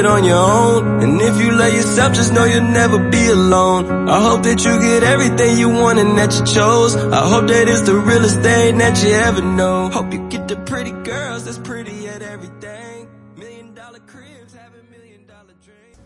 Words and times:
It 0.00 0.06
on 0.06 0.24
your 0.24 0.40
own. 0.40 1.02
And 1.02 1.20
if 1.20 1.34
you 1.40 1.52
love 1.52 1.72
yourself, 1.72 2.14
just 2.14 2.32
know 2.32 2.44
you'll 2.44 2.72
never 2.72 2.98
be 3.10 3.24
alone. 3.28 4.08
I 4.08 4.20
hope 4.28 4.42
that 4.48 4.64
you 4.64 4.72
get 4.80 5.02
everything 5.04 5.58
you 5.58 5.68
want 5.68 5.98
and 5.98 6.16
that 6.18 6.32
you 6.36 6.44
chose. 6.44 6.96
I 6.96 7.22
hope 7.28 7.46
that 7.48 7.68
it's 7.68 7.84
the 7.84 7.96
realest 7.96 8.40
thing 8.40 8.78
that 8.78 8.96
you 9.04 9.12
ever 9.12 9.42
know. 9.42 9.90
Hope 9.92 10.12
you 10.12 10.20
get 10.28 10.48
the 10.48 10.56
pretty 10.64 10.92
girls 11.04 11.44
that's 11.44 11.60
pretty 11.60 12.08
at 12.08 12.22
everything. 12.22 13.08
Million 13.36 13.74
dollar 13.74 14.00
cribs, 14.08 14.56
having 14.56 14.88
million 14.90 15.26
dollar 15.28 15.54
dreams. 15.60 16.00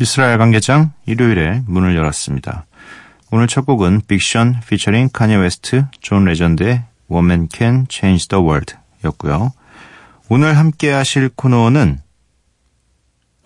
미스라 0.00 0.32
야간개장 0.32 0.92
일요일에 1.06 1.62
문을 1.66 1.94
열었습니다. 1.96 2.66
오늘 3.30 3.46
첫 3.48 3.66
곡은 3.66 4.02
빅션 4.08 4.60
피처링 4.66 5.10
카니 5.12 5.36
웨스트, 5.36 5.86
존 6.00 6.24
레전드의 6.24 6.84
Woman 7.10 7.48
Can 7.52 7.86
Change 7.90 8.28
the 8.28 8.42
World 8.42 8.74
였고요. 9.04 9.52
오늘 10.28 10.56
함께 10.56 10.90
하실 10.90 11.28
코너는 11.28 12.00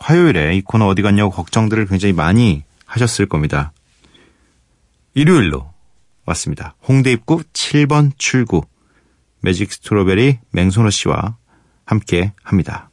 화요일에 0.00 0.56
이 0.56 0.62
코너 0.62 0.86
어디 0.86 1.02
갔냐고 1.02 1.30
걱정들을 1.30 1.86
굉장히 1.86 2.12
많이 2.12 2.64
하셨을 2.86 3.26
겁니다. 3.26 3.72
일요일로 5.14 5.72
왔습니다. 6.24 6.74
홍대 6.86 7.12
입구 7.12 7.42
7번 7.52 8.12
출구 8.16 8.62
매직 9.42 9.72
스트로베리 9.72 10.38
맹소노 10.50 10.90
씨와 10.90 11.36
함께 11.84 12.32
합니다. 12.42 12.90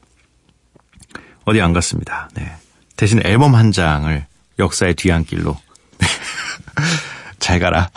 어디 1.45 1.61
안 1.61 1.73
갔습니다. 1.73 2.29
네. 2.33 2.51
대신 2.95 3.21
앨범 3.25 3.55
한 3.55 3.71
장을 3.71 4.25
역사의 4.59 4.95
뒤안길로 4.95 5.57
잘 7.39 7.59
가라. 7.59 7.89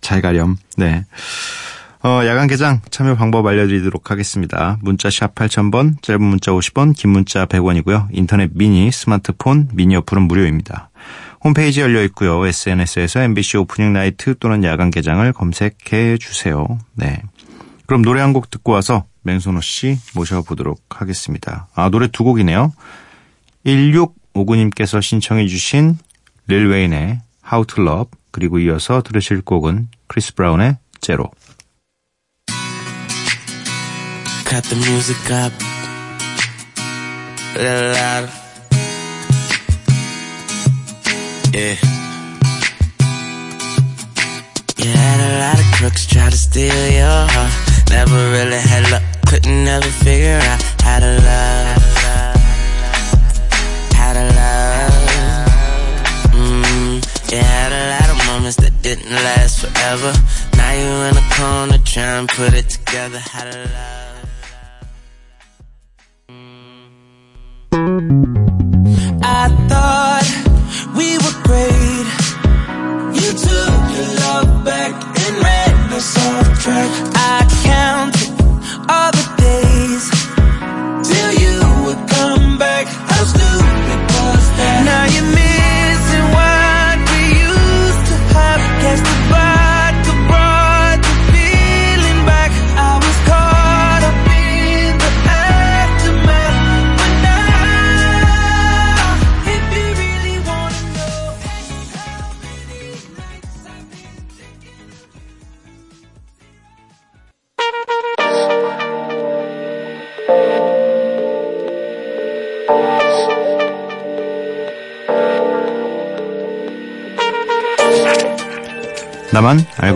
잘 0.00 0.20
가렴. 0.20 0.56
네. 0.76 1.04
어, 2.08 2.24
야간 2.24 2.46
개장 2.46 2.80
참여 2.90 3.16
방법 3.16 3.46
알려드리도록 3.46 4.10
하겠습니다. 4.10 4.78
문자 4.80 5.10
샵 5.10 5.34
8000번, 5.34 6.00
짧은 6.00 6.22
문자 6.22 6.52
50원, 6.52 6.96
긴 6.96 7.10
문자 7.10 7.44
100원이고요. 7.44 8.08
인터넷 8.12 8.50
미니, 8.54 8.90
스마트폰, 8.90 9.68
미니 9.74 9.94
어플은 9.94 10.22
무료입니다. 10.22 10.88
홈페이지 11.44 11.82
열려 11.82 12.02
있고요. 12.04 12.46
SNS에서 12.46 13.20
MBC 13.20 13.58
오프닝 13.58 13.92
나이트 13.92 14.38
또는 14.38 14.64
야간 14.64 14.90
개장을 14.90 15.30
검색해 15.34 16.16
주세요. 16.16 16.78
네. 16.94 17.20
그럼 17.84 18.00
노래 18.00 18.22
한 18.22 18.32
곡 18.32 18.48
듣고 18.48 18.72
와서 18.72 19.04
맹소노 19.24 19.60
씨 19.60 19.98
모셔보도록 20.14 20.80
하겠습니다. 20.88 21.68
아, 21.74 21.90
노래 21.90 22.08
두 22.08 22.24
곡이네요. 22.24 22.72
1659님께서 23.66 25.02
신청해 25.02 25.46
주신 25.46 25.98
릴 26.46 26.68
웨인의 26.68 27.20
How 27.52 27.66
to 27.66 27.84
Love 27.84 28.12
그리고 28.30 28.58
이어서 28.60 29.02
들으실 29.02 29.42
곡은 29.42 29.88
크리스 30.06 30.34
브라운의 30.34 30.78
제로. 31.02 31.30
Cut 34.48 34.64
the 34.64 34.76
music 34.76 35.30
up 35.30 35.52
a 37.54 37.62
little 37.62 37.92
louder. 37.92 38.32
Yeah. 41.52 41.76
You 44.78 44.90
had 44.90 45.20
a 45.20 45.30
lot 45.42 45.60
of 45.60 45.66
crooks 45.76 46.06
try 46.06 46.30
to 46.30 46.36
steal 46.36 46.88
your 46.88 47.26
heart. 47.28 47.52
Never 47.90 48.16
really 48.32 48.56
had 48.56 48.90
luck, 48.90 49.02
couldn't 49.26 49.64
never 49.66 49.86
figure 49.86 50.40
out 50.40 50.62
how 50.80 51.00
to 51.00 51.12
love. 51.28 51.82
How 53.92 54.12
to 54.14 54.24
love. 54.40 54.92
Mm, 56.32 57.32
you 57.32 57.38
had 57.38 57.72
a 57.72 57.84
lot 57.92 58.08
of 58.08 58.26
moments 58.26 58.56
that 58.56 58.72
didn't 58.80 59.10
last 59.10 59.60
forever. 59.60 60.12
Now 60.56 60.72
you 60.72 60.88
in 61.08 61.16
a 61.18 61.26
corner 61.36 61.78
trying 61.84 62.26
to 62.26 62.34
put 62.34 62.54
it 62.54 62.70
together. 62.70 63.18
How 63.18 63.44
to 63.44 63.58
love. 63.58 64.07
I 67.98 69.48
thought 69.66 70.22
we 70.94 71.18
were 71.18 71.34
great. 71.42 72.06
You 73.18 73.32
took 73.34 73.74
your 73.90 74.10
love 74.22 74.64
back 74.64 74.94
and 75.18 75.42
ran 75.42 75.92
us 75.92 76.16
off 76.16 76.62
track. 76.62 76.90
I 77.16 77.42
counted 77.66 78.30
all 78.88 79.10
the 79.10 79.27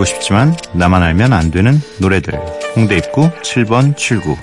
알고 0.02 0.04
싶지만 0.04 0.56
나만 0.72 1.02
알면 1.02 1.32
안 1.32 1.50
되는 1.50 1.80
노래들. 1.98 2.34
홍대 2.76 2.96
입구 2.96 3.30
7번 3.42 3.96
출구. 3.96 4.36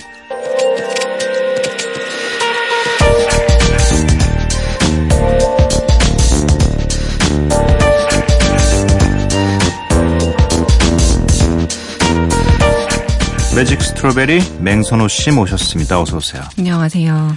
매직 13.54 13.82
스트로베리 13.82 14.40
맹선호 14.60 15.08
씨 15.08 15.30
모셨습니다. 15.30 16.00
어서 16.00 16.16
오세요. 16.16 16.42
안녕하세요. 16.58 17.36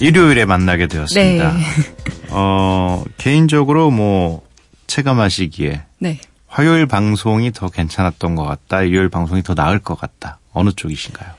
일요일에 0.00 0.44
만나게 0.44 0.88
되었습니다. 0.88 1.52
네. 1.52 1.60
어, 2.30 3.04
개인적으로 3.18 3.90
뭐 3.90 4.42
체감하시기에 4.88 5.70
네. 5.70 5.89
화요일 6.50 6.86
방송이 6.86 7.52
더 7.52 7.68
괜찮았던 7.68 8.34
것 8.34 8.42
같다. 8.44 8.82
일요일 8.82 9.08
방송이 9.08 9.42
더 9.42 9.54
나을 9.54 9.78
것 9.78 9.94
같다. 9.98 10.40
어느 10.52 10.70
쪽이신가요? 10.74 11.30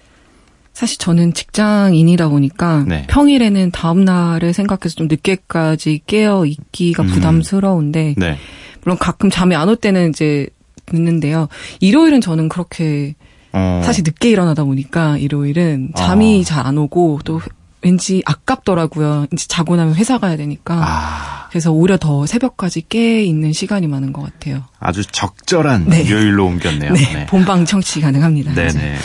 사실 0.74 0.98
저는 1.00 1.34
직장인이다 1.34 2.30
보니까 2.30 2.86
네. 2.88 3.06
평일에는 3.08 3.72
다음 3.72 4.06
날을 4.06 4.54
생각해서 4.54 4.96
좀 4.96 5.08
늦게까지 5.10 6.02
깨어 6.08 6.46
있기가 6.46 7.04
음. 7.04 7.08
부담스러운데 7.10 8.16
네. 8.18 8.38
물론 8.84 8.98
가끔 8.98 9.30
잠이 9.30 9.54
안 9.54 9.68
올 9.68 9.76
때는 9.76 10.10
이제 10.12 10.48
늦는데요. 10.94 11.50
일요일은 11.82 12.22
저는 12.22 12.48
그렇게 12.48 13.16
어, 13.52 13.82
사실 13.84 14.04
늦게 14.06 14.30
일어나다 14.30 14.64
보니까 14.64 15.18
일요일은 15.18 15.92
잠이 15.96 16.40
어. 16.40 16.44
잘안 16.46 16.78
오고 16.78 17.20
또 17.26 17.42
왠지 17.82 18.24
아깝더라고요. 18.26 19.28
이제 19.34 19.46
자고 19.50 19.76
나면 19.76 19.96
회사 19.96 20.18
가야 20.20 20.38
되니까. 20.38 20.82
아, 20.82 21.41
그래서 21.52 21.70
오히려 21.72 21.98
더 21.98 22.26
새벽까지 22.26 22.86
깨 22.88 23.22
있는 23.22 23.52
시간이 23.52 23.86
많은 23.88 24.14
것 24.14 24.22
같아요. 24.22 24.64
아주 24.80 25.06
적절한 25.06 25.86
네. 25.90 26.10
요일로 26.10 26.46
옮겼네요. 26.46 26.94
네. 26.94 27.26
본방 27.28 27.66
청취 27.66 28.00
가능합니다. 28.00 28.54
네네. 28.54 28.96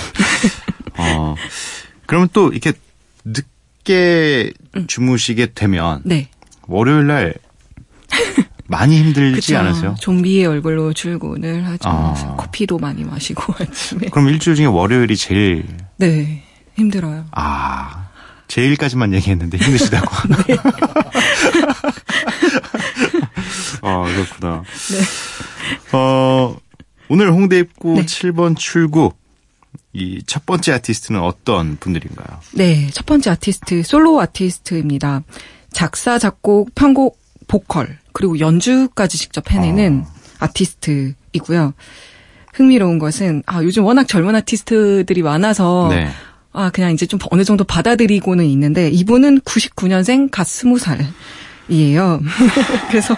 어, 0.96 1.34
그러면 2.06 2.28
또 2.32 2.52
이렇게 2.52 2.72
늦게 3.24 4.52
주무시게 4.86 5.54
되면 5.54 6.02
네. 6.04 6.28
월요일 6.68 7.08
날 7.08 7.34
많이 8.68 8.98
힘들지 8.98 9.52
그쵸. 9.52 9.58
않으세요? 9.58 9.94
좀비의 9.98 10.46
얼굴로 10.46 10.92
출근을 10.92 11.66
하죠. 11.66 11.88
아. 11.88 12.36
커피도 12.36 12.78
많이 12.78 13.02
마시고 13.04 13.54
아침에. 13.60 14.08
그럼 14.10 14.28
일주일 14.28 14.54
중에 14.54 14.66
월요일이 14.66 15.16
제일 15.16 15.66
네. 15.96 16.44
힘들어요. 16.76 17.26
아 17.32 18.05
제일까지만 18.48 19.12
얘기했는데 19.14 19.58
힘드시다고. 19.58 20.08
네. 20.46 20.56
아 23.82 24.02
그렇구나. 24.04 24.62
어 25.92 26.56
오늘 27.08 27.32
홍대 27.32 27.58
입구 27.58 27.94
네. 27.94 28.04
7번 28.04 28.56
출구 28.56 29.12
이첫 29.92 30.44
번째 30.44 30.72
아티스트는 30.72 31.20
어떤 31.20 31.76
분들인가요? 31.78 32.40
네. 32.52 32.88
첫 32.92 33.06
번째 33.06 33.30
아티스트, 33.30 33.82
솔로 33.82 34.20
아티스트입니다. 34.20 35.22
작사, 35.72 36.18
작곡, 36.18 36.74
편곡, 36.74 37.18
보컬, 37.48 37.98
그리고 38.12 38.38
연주까지 38.38 39.18
직접 39.18 39.50
해내는 39.50 40.04
아 40.38 40.48
티스트이고요. 40.48 41.72
흥미로운 42.54 42.98
것은 42.98 43.42
아 43.46 43.62
요즘 43.62 43.84
워낙 43.84 44.08
젊은 44.08 44.34
아티스트들이 44.34 45.22
많아서 45.22 45.88
네. 45.90 46.08
아 46.56 46.70
그냥 46.70 46.92
이제 46.92 47.04
좀 47.04 47.20
어느 47.30 47.44
정도 47.44 47.64
받아들이고는 47.64 48.46
있는데 48.46 48.88
이분은 48.88 49.40
99년생 49.40 50.30
갓 50.30 50.46
20살이에요. 50.46 52.22
그래서 52.88 53.14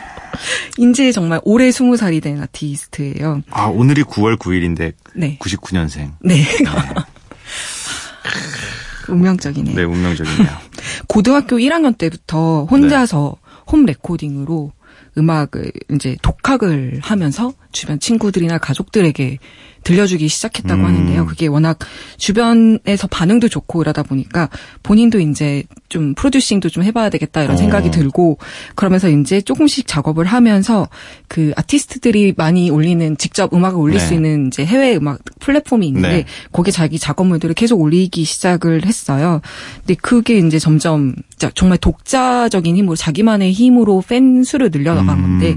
인제 0.76 1.12
정말 1.12 1.40
올해 1.44 1.68
20살이 1.68 2.20
된 2.20 2.42
아티스트예요. 2.42 3.42
아, 3.50 3.66
오늘이 3.66 4.02
9월 4.02 4.36
9일인데 4.36 4.92
네. 5.14 5.38
99년생. 5.38 6.14
네. 6.20 6.42
운명적이네요. 9.08 9.76
네, 9.76 9.84
운명적이네요. 9.84 10.50
고등학교 11.06 11.58
1학년 11.58 11.96
때부터 11.96 12.64
혼자서 12.64 13.36
홈 13.68 13.86
레코딩으로 13.86 14.72
음악을 15.16 15.70
이제 15.92 16.16
독학을 16.22 16.98
하면서 17.02 17.52
주변 17.78 18.00
친구들이나 18.00 18.58
가족들에게 18.58 19.38
들려주기 19.84 20.26
시작했다고 20.26 20.82
음. 20.82 20.86
하는데요. 20.86 21.26
그게 21.26 21.46
워낙 21.46 21.78
주변에서 22.16 23.06
반응도 23.06 23.48
좋고 23.48 23.80
이러다 23.82 24.02
보니까 24.02 24.48
본인도 24.82 25.20
이제 25.20 25.62
좀 25.88 26.14
프로듀싱도 26.14 26.68
좀 26.68 26.82
해봐야 26.82 27.08
되겠다 27.08 27.44
이런 27.44 27.54
어. 27.54 27.56
생각이 27.56 27.92
들고 27.92 28.38
그러면서 28.74 29.08
이제 29.08 29.40
조금씩 29.40 29.86
작업을 29.86 30.24
하면서 30.24 30.88
그 31.28 31.52
아티스트들이 31.56 32.34
많이 32.36 32.68
올리는 32.68 33.16
직접 33.16 33.54
음악을 33.54 33.78
올릴 33.78 33.98
네. 33.98 34.04
수 34.04 34.14
있는 34.14 34.48
이제 34.48 34.66
해외 34.66 34.96
음악 34.96 35.20
플랫폼이 35.38 35.86
있는데 35.86 36.08
네. 36.08 36.24
거기에 36.52 36.72
자기 36.72 36.98
작업물들을 36.98 37.54
계속 37.54 37.80
올리기 37.80 38.24
시작을 38.24 38.84
했어요. 38.84 39.40
근데 39.78 39.94
그게 39.94 40.38
이제 40.38 40.58
점점 40.58 41.14
정말 41.54 41.78
독자적인 41.78 42.76
힘으로 42.76 42.96
자기만의 42.96 43.52
힘으로 43.52 44.02
팬 44.06 44.42
수를 44.42 44.70
늘려나간 44.72 45.18
음. 45.18 45.22
건데 45.22 45.56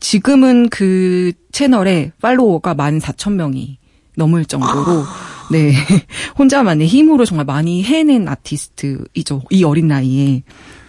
지금은 0.00 0.68
그 0.68 1.32
채널에 1.52 2.12
팔로워가 2.20 2.74
14,000명이 2.74 3.76
넘을 4.16 4.44
정도로 4.44 5.04
네 5.50 5.72
혼자만의 6.38 6.86
힘으로 6.86 7.24
정말 7.24 7.46
많이 7.46 7.82
해낸 7.82 8.28
아티스트이죠. 8.28 9.42
이 9.50 9.64
어린 9.64 9.88
나이에 9.88 10.42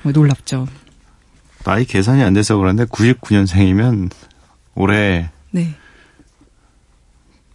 놀랍죠. 0.03 0.67
나이 1.63 1.85
계산이 1.85 2.23
안 2.23 2.33
돼서 2.33 2.57
그런데 2.57 2.85
99년생이면 2.85 4.11
올해 4.75 5.29
네. 5.51 5.75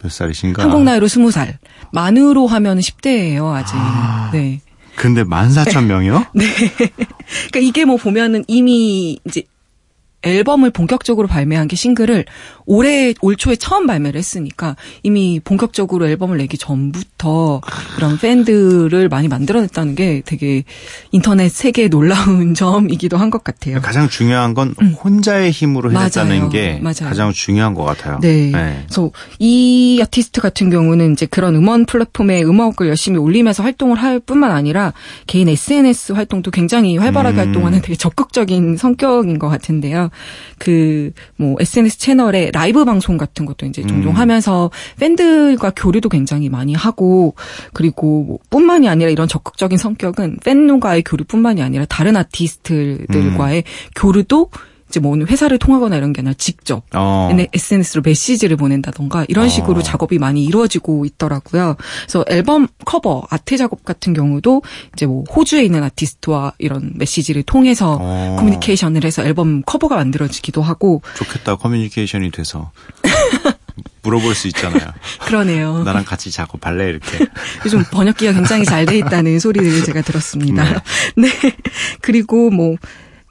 몇 0.01 0.11
살이신가? 0.11 0.63
한국 0.63 0.83
나이로 0.83 1.07
20살. 1.07 1.57
만으로 1.91 2.47
하면 2.47 2.79
10대예요, 2.79 3.51
아직. 3.53 3.75
네. 4.31 4.61
근데 4.95 5.23
14,000명이요? 5.23 6.27
그러니까 6.33 7.59
이게 7.59 7.85
뭐 7.85 7.97
보면은 7.97 8.43
이미 8.47 9.19
이제 9.25 9.43
앨범을 10.25 10.71
본격적으로 10.71 11.27
발매한 11.27 11.67
게 11.67 11.75
싱글을 11.75 12.25
올해 12.65 13.13
올 13.21 13.35
초에 13.35 13.55
처음 13.55 13.85
발매를 13.87 14.17
했으니까 14.17 14.75
이미 15.03 15.39
본격적으로 15.43 16.07
앨범을 16.07 16.37
내기 16.37 16.57
전부터 16.57 17.61
이런 17.97 18.17
팬들을 18.17 19.07
많이 19.09 19.27
만들어냈다는 19.27 19.95
게 19.95 20.21
되게 20.25 20.63
인터넷 21.11 21.49
세계의 21.49 21.89
놀라운 21.89 22.53
점이기도 22.55 23.17
한 23.17 23.29
것 23.29 23.43
같아요. 23.43 23.81
가장 23.81 24.07
중요한 24.07 24.53
건 24.53 24.75
혼자의 25.03 25.51
힘으로 25.51 25.91
해냈다는 25.91 26.31
음. 26.35 26.37
맞아요. 26.37 26.49
게 26.49 26.79
맞아요. 26.81 27.09
가장 27.09 27.31
중요한 27.33 27.73
것 27.73 27.83
같아요. 27.83 28.19
네. 28.21 28.51
그래서 28.51 29.11
이 29.39 29.99
아티스트 30.01 30.41
같은 30.41 30.69
경우는 30.69 31.13
이제 31.13 31.25
그런 31.25 31.55
음원 31.55 31.85
플랫폼에 31.85 32.43
음악을 32.43 32.87
열심히 32.87 33.17
올리면서 33.17 33.63
활동을 33.63 33.97
할 33.97 34.19
뿐만 34.19 34.51
아니라 34.51 34.93
개인 35.27 35.49
SNS 35.49 36.13
활동도 36.13 36.51
굉장히 36.51 36.97
활발하게 36.97 37.35
음. 37.35 37.39
활동하는 37.47 37.81
되게 37.81 37.95
적극적인 37.95 38.77
성격인 38.77 39.39
것 39.39 39.49
같은데요. 39.49 40.09
그 40.59 41.11
뭐 41.37 41.55
SNS 41.59 41.97
채널에 41.99 42.51
라이브 42.55 42.85
방송 42.85 43.17
같은 43.17 43.45
것도 43.45 43.65
이제 43.65 43.81
종종 43.81 44.13
음. 44.13 44.15
하면서 44.15 44.71
팬들과 44.97 45.73
교류도 45.75 46.07
굉장히 46.07 46.47
많이 46.47 46.73
하고 46.73 47.35
그리고 47.73 48.23
뭐 48.23 48.39
뿐만이 48.49 48.87
아니라 48.87 49.09
이런 49.09 49.27
적극적인 49.27 49.77
성격은 49.77 50.37
팬과의 50.41 51.03
교류뿐만이 51.03 51.61
아니라 51.61 51.83
다른 51.83 52.15
아티스트들과의 52.15 53.57
음. 53.57 53.89
교류도 53.97 54.51
이제 54.89 54.99
뭐 54.99 55.11
어느 55.11 55.27
회사를 55.29 55.57
통하거나 55.57 55.95
이런 55.97 56.13
게 56.13 56.21
아니라 56.21 56.33
직접 56.37 56.83
어. 56.93 57.29
SNS로 57.53 58.01
메시지를 58.03 58.55
보낸다던가 58.57 59.25
이런 59.27 59.49
식으로 59.49 59.79
어. 59.79 59.83
작업이 59.83 60.19
많이 60.19 60.45
이루어지고 60.45 61.05
있더라고요. 61.05 61.75
그래서 61.77 62.23
앨범 62.29 62.67
커버, 62.85 63.23
아트 63.29 63.57
작업 63.57 63.83
같은 63.83 64.13
경우도 64.13 64.61
이제 64.93 65.05
뭐 65.05 65.23
호주에 65.23 65.63
있는 65.63 65.83
아티스트와 65.83 66.53
이런 66.59 66.93
메시지를 66.95 67.43
통해서 67.43 67.97
어. 67.99 68.35
커뮤니케이션을 68.37 69.03
해서 69.03 69.23
앨범 69.23 69.63
커버가 69.63 69.95
만들어지기도 69.95 70.61
하고 70.61 71.01
좋겠다. 71.15 71.55
커뮤니케이션이 71.55 72.31
돼서. 72.31 72.71
물어볼 74.03 74.35
수 74.35 74.47
있잖아요. 74.49 74.85
그러네요. 75.21 75.83
나랑 75.83 76.05
같이 76.05 76.29
작업할래? 76.31 76.89
이렇게. 76.89 77.25
요즘 77.65 77.83
번역기가 77.91 78.33
굉장히 78.33 78.63
잘 78.63 78.85
돼 78.85 78.99
있다는 78.99 79.39
소리를 79.39 79.83
제가 79.83 80.01
들었습니다. 80.03 80.83
네. 81.17 81.27
그리고 82.01 82.51
뭐 82.51 82.75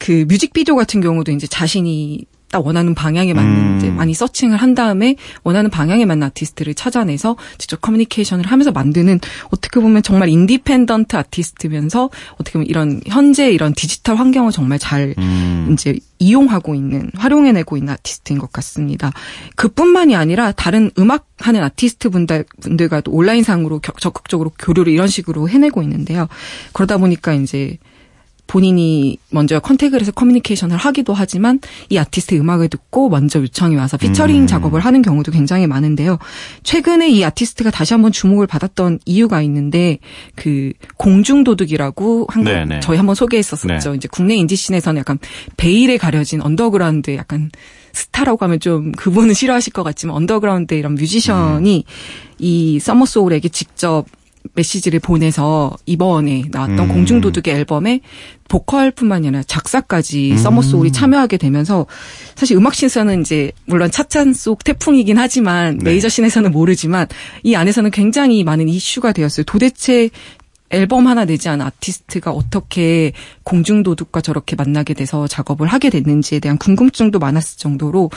그 0.05 0.27
뮤직비디오 0.29 0.77
같은 0.77 1.01
경우도 1.01 1.33
이제 1.33 1.47
자신이 1.47 2.27
딱 2.51 2.65
원하는 2.65 2.95
방향에 2.95 3.33
맞는 3.33 3.57
음. 3.57 3.77
이제 3.79 3.91
많이 3.91 4.13
searching을 4.13 4.59
한 4.59 4.75
다음에 4.75 5.17
원하는 5.45 5.71
방향에 5.71 6.05
맞는 6.05 6.25
아티스트를 6.27 6.75
찾아내서 6.75 7.37
직접 7.57 7.81
커뮤니케이션을 7.81 8.45
하면서 8.47 8.71
만드는 8.71 9.19
어떻게 9.47 9.81
보면 9.81 10.03
정말 10.03 10.29
independent 10.29 11.17
아티스트면서 11.17 12.11
어떻게 12.35 12.53
보면 12.53 12.67
이런 12.69 13.01
현재 13.07 13.51
이런 13.51 13.73
디지털 13.73 14.17
환경을 14.17 14.53
정말 14.53 14.79
잘 14.79 15.15
음. 15.17 15.71
이제 15.73 15.99
이용하고 16.19 16.75
있는 16.75 17.11
활용해내고 17.17 17.79
있는 17.79 17.95
아티스트인 17.95 18.39
것 18.39 18.53
같습니다. 18.53 19.11
그뿐만이 19.57 20.15
아니라 20.15 20.53
다른 20.53 20.91
음악 20.99 21.27
하는 21.39 21.63
아티스트 21.63 22.11
분들 22.11 22.45
분들과도 22.61 23.11
온라인상으로 23.11 23.79
겨- 23.81 23.95
적극적으로 23.99 24.53
교류를 24.59 24.93
이런 24.93 25.09
식으로 25.09 25.49
해내고 25.49 25.83
있는데요. 25.83 26.29
그러다 26.75 26.99
보니까 26.99 27.33
이제 27.33 27.79
본인이 28.47 29.19
먼저 29.31 29.59
contact을 29.59 30.01
해서 30.01 30.13
커뮤니케이션을 30.13 30.77
하기도 30.77 31.15
하지만 31.15 31.61
이 31.89 31.99
아티스트의 31.99 32.41
음악을 32.41 32.69
듣고 32.69 33.09
먼저 33.09 33.41
요청이 33.41 33.77
와서 33.77 33.97
피처링 33.97 34.43
음. 34.43 34.47
작업을 34.47 34.81
하는 34.81 35.03
경우도 35.03 35.33
굉장히 35.33 35.67
많은데요. 35.67 36.19
최근에 36.63 37.09
이 37.11 37.25
아티스트가 37.25 37.71
다시 37.71 37.95
한번 37.95 38.13
주목을 38.13 38.47
받았던 38.47 39.01
이유가 39.07 39.43
있는데 39.43 39.99
그 40.37 40.73
공중도둑이라고 40.97 42.27
한국 42.29 42.51
네네. 42.51 42.81
저희 42.81 42.97
한번 42.97 43.15
소개했었었죠. 43.15 43.91
네. 43.91 43.97
이제 43.97 44.09
국내 44.11 44.37
인디 44.37 44.52
scene에서는 44.52 45.01
약간 45.01 45.19
베일에 45.57 45.97
가려진 45.97 46.41
언더그라운드의 46.41 47.17
약간 47.17 47.51
스타라고 47.93 48.45
하면 48.45 48.61
좀 48.61 48.93
그분은 48.93 49.35
싫어하실 49.35 49.73
것 49.73 49.83
같지만 49.83 50.17
언더그라운드의 50.17 50.81
이런 50.81 50.95
뮤지션이 50.95 51.85
이 52.39 52.79
서머 52.81 53.07
소울에게 53.07 53.49
직접 53.49 54.07
메시지를 54.53 55.01
보내서 55.01 55.77
이번에 55.87 56.45
나왔던 56.51 56.79
음. 56.79 56.89
공중도둑의 56.89 57.55
앨범에 57.55 58.01
보컬뿐만이 58.49 59.29
아니라 59.29 59.43
작사까지 59.43 60.33
음. 60.33 60.37
서머 60.37 60.63
소울이 60.63 60.93
참여하게 60.93 61.39
되면서 61.39 61.87
사실 62.37 62.57
음악 62.57 62.75
scene에서는 62.75 63.23
이제 63.23 63.53
물론 63.65 63.91
찻잔 63.91 64.35
속 64.35 64.63
태풍이긴 64.63 65.19
하지만 65.19 65.79
네. 65.79 65.93
메이저 65.93 66.12
scene에서는 66.12 66.53
모르지만 66.53 67.07
이 67.43 67.55
안에서는 67.55 67.91
굉장히 67.91 68.45
많은 68.45 68.69
이슈가 68.69 69.13
되었어요. 69.13 69.45
도대체 69.45 70.11
앨범 70.71 71.07
하나 71.07 71.25
내지 71.25 71.49
않은 71.49 71.65
아티스트가 71.65 72.33
어떻게 72.33 73.13
공중도둑과 73.45 74.21
저렇게 74.21 74.57
만나게 74.57 74.95
돼서 74.95 75.27
작업을 75.27 75.67
하게 75.69 75.89
됐는지에 75.91 76.41
대한 76.41 76.59
궁금증도 76.59 77.19
많았을 77.19 77.59
정도로 77.59 78.11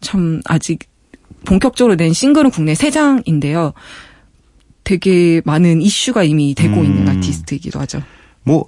참 0.00 0.40
아직 0.44 0.80
본격적으로 1.44 1.96
낸 1.96 2.12
싱글은 2.12 2.50
국내 2.50 2.74
세 2.74 2.90
장인데요. 2.90 3.72
되게 4.84 5.40
많은 5.44 5.82
이슈가 5.82 6.22
이미 6.22 6.54
되고 6.54 6.80
음. 6.80 6.84
있는 6.84 7.08
아티스트이기도 7.08 7.80
하죠. 7.80 8.02
뭐, 8.42 8.66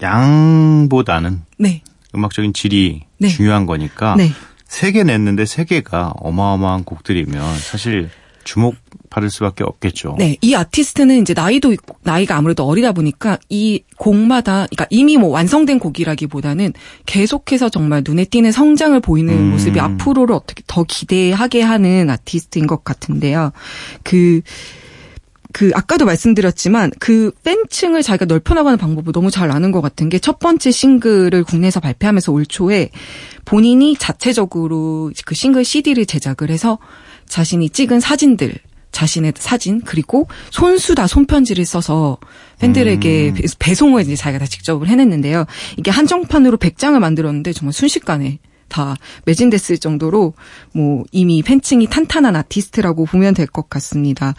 양보다는 0.00 1.42
네. 1.58 1.82
음악적인 2.14 2.52
질이 2.54 3.02
네. 3.18 3.28
중요한 3.28 3.66
거니까. 3.66 4.14
네. 4.16 4.30
세개 4.66 5.02
냈는데 5.02 5.44
세 5.46 5.64
개가 5.64 6.14
어마어마한 6.16 6.84
곡들이면 6.84 7.58
사실 7.58 8.08
주목받을 8.44 9.30
수밖에 9.30 9.64
없겠죠. 9.64 10.14
네, 10.18 10.36
이 10.40 10.54
아티스트는 10.54 11.20
이제 11.20 11.34
나이도 11.34 11.72
있고, 11.72 11.96
나이가 12.02 12.36
아무래도 12.36 12.64
어리다 12.64 12.92
보니까 12.92 13.38
이 13.48 13.82
곡마다, 13.96 14.66
그러니까 14.66 14.86
이미 14.90 15.16
뭐 15.16 15.30
완성된 15.30 15.78
곡이라기보다는 15.78 16.72
계속해서 17.04 17.68
정말 17.68 18.02
눈에 18.06 18.24
띄는 18.24 18.52
성장을 18.52 18.98
보이는 19.00 19.34
음. 19.34 19.50
모습이 19.50 19.78
앞으로를 19.78 20.34
어떻게 20.34 20.62
더 20.66 20.84
기대하게 20.84 21.62
하는 21.62 22.08
아티스트인 22.08 22.66
것 22.66 22.82
같은데요. 22.84 23.52
그, 24.04 24.40
그 25.52 25.70
아까도 25.74 26.04
말씀드렸지만 26.04 26.90
그 26.98 27.32
팬층을 27.44 28.02
자기가 28.02 28.26
넓혀나가는 28.26 28.78
방법을 28.78 29.12
너무 29.12 29.30
잘 29.30 29.50
아는 29.50 29.72
것 29.72 29.80
같은 29.80 30.08
게 30.08 30.18
첫 30.20 30.38
번째 30.38 30.70
싱글을 30.70 31.44
국내에서 31.44 31.80
발표하면서 31.80 32.30
올 32.32 32.46
초에 32.46 32.90
본인이 33.44 33.96
자체적으로 33.96 35.10
그 35.24 35.34
싱글 35.34 35.64
CD를 35.64 36.06
제작을 36.06 36.50
해서 36.50 36.78
자신이 37.26 37.70
찍은 37.70 38.00
사진들 38.00 38.54
자신의 38.92 39.34
사진 39.36 39.80
그리고 39.82 40.26
손수다 40.50 41.06
손편지를 41.06 41.64
써서 41.64 42.18
팬들에게 42.58 43.34
배- 43.34 43.42
배송을 43.58 44.02
이제 44.02 44.16
자기가 44.16 44.40
다 44.40 44.46
직접 44.46 44.84
해냈는데요. 44.84 45.46
이게 45.76 45.90
한정판으로 45.90 46.58
100장을 46.58 46.98
만들었는데 46.98 47.52
정말 47.52 47.72
순식간에 47.72 48.40
다 48.68 48.96
매진됐을 49.26 49.78
정도로 49.78 50.34
뭐 50.72 51.04
이미 51.12 51.42
팬층이 51.42 51.86
탄탄한 51.88 52.34
아티스트라고 52.36 53.04
보면 53.06 53.34
될 53.34 53.46
것 53.46 53.68
같습니다. 53.70 54.34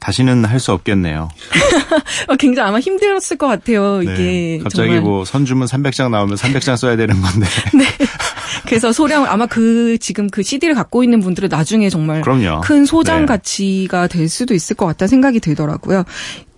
다시는 0.00 0.44
할 0.46 0.58
수 0.60 0.72
없겠네요. 0.72 1.28
어, 2.28 2.36
굉장히 2.36 2.68
아마 2.68 2.80
힘들었을 2.80 3.36
것 3.38 3.46
같아요. 3.46 4.02
이게 4.02 4.12
네. 4.12 4.58
갑자기 4.62 4.88
정말. 4.88 5.00
뭐 5.02 5.24
선주문 5.24 5.66
300장 5.66 6.10
나오면 6.10 6.36
300장 6.36 6.76
써야 6.76 6.96
되는 6.96 7.20
건데. 7.20 7.46
그래서 8.66 8.92
소량 8.92 9.24
아마 9.26 9.46
그 9.46 9.98
지금 9.98 10.28
그 10.28 10.42
CD를 10.42 10.74
갖고 10.74 11.02
있는 11.02 11.20
분들은 11.20 11.48
나중에 11.48 11.88
정말 11.90 12.20
그럼요. 12.22 12.60
큰 12.60 12.84
소장 12.84 13.20
네. 13.20 13.26
가치가 13.26 14.06
될 14.06 14.28
수도 14.28 14.54
있을 14.54 14.76
것 14.76 14.86
같다는 14.86 15.08
생각이 15.08 15.40
들더라고요. 15.40 16.04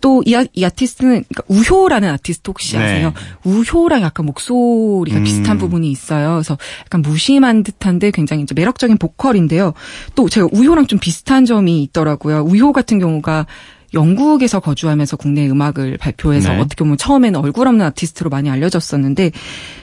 또이 0.02 0.34
이 0.52 0.64
아티스트는 0.64 1.24
그러니까 1.28 1.42
우효라는 1.48 2.10
아티스트 2.10 2.50
혹시 2.50 2.76
네. 2.76 2.84
아세요? 2.84 3.14
우효랑 3.44 4.02
약간 4.02 4.26
목소리가 4.26 5.18
음. 5.18 5.24
비슷한 5.24 5.58
부분이 5.58 5.90
있어요. 5.90 6.34
그래서 6.34 6.58
약간 6.80 7.00
무심한 7.00 7.62
듯한데 7.62 8.10
굉장히 8.10 8.42
이제 8.42 8.52
매력적인 8.54 8.98
보컬인데요. 8.98 9.72
또 10.14 10.28
제가 10.28 10.48
우효랑 10.52 10.88
좀 10.88 10.98
비슷한 10.98 11.46
점이 11.46 11.82
있더라고요. 11.84 12.42
우효 12.42 12.72
같은 12.72 12.98
경우가 12.98 13.46
영국에서 13.94 14.60
거주하면서 14.60 15.16
국내 15.16 15.48
음악을 15.48 15.98
발표해서 15.98 16.52
네. 16.52 16.60
어떻게 16.60 16.84
보면 16.84 16.96
처음에는 16.96 17.38
얼굴 17.40 17.68
없는 17.68 17.84
아티스트로 17.86 18.30
많이 18.30 18.50
알려졌었는데 18.50 19.32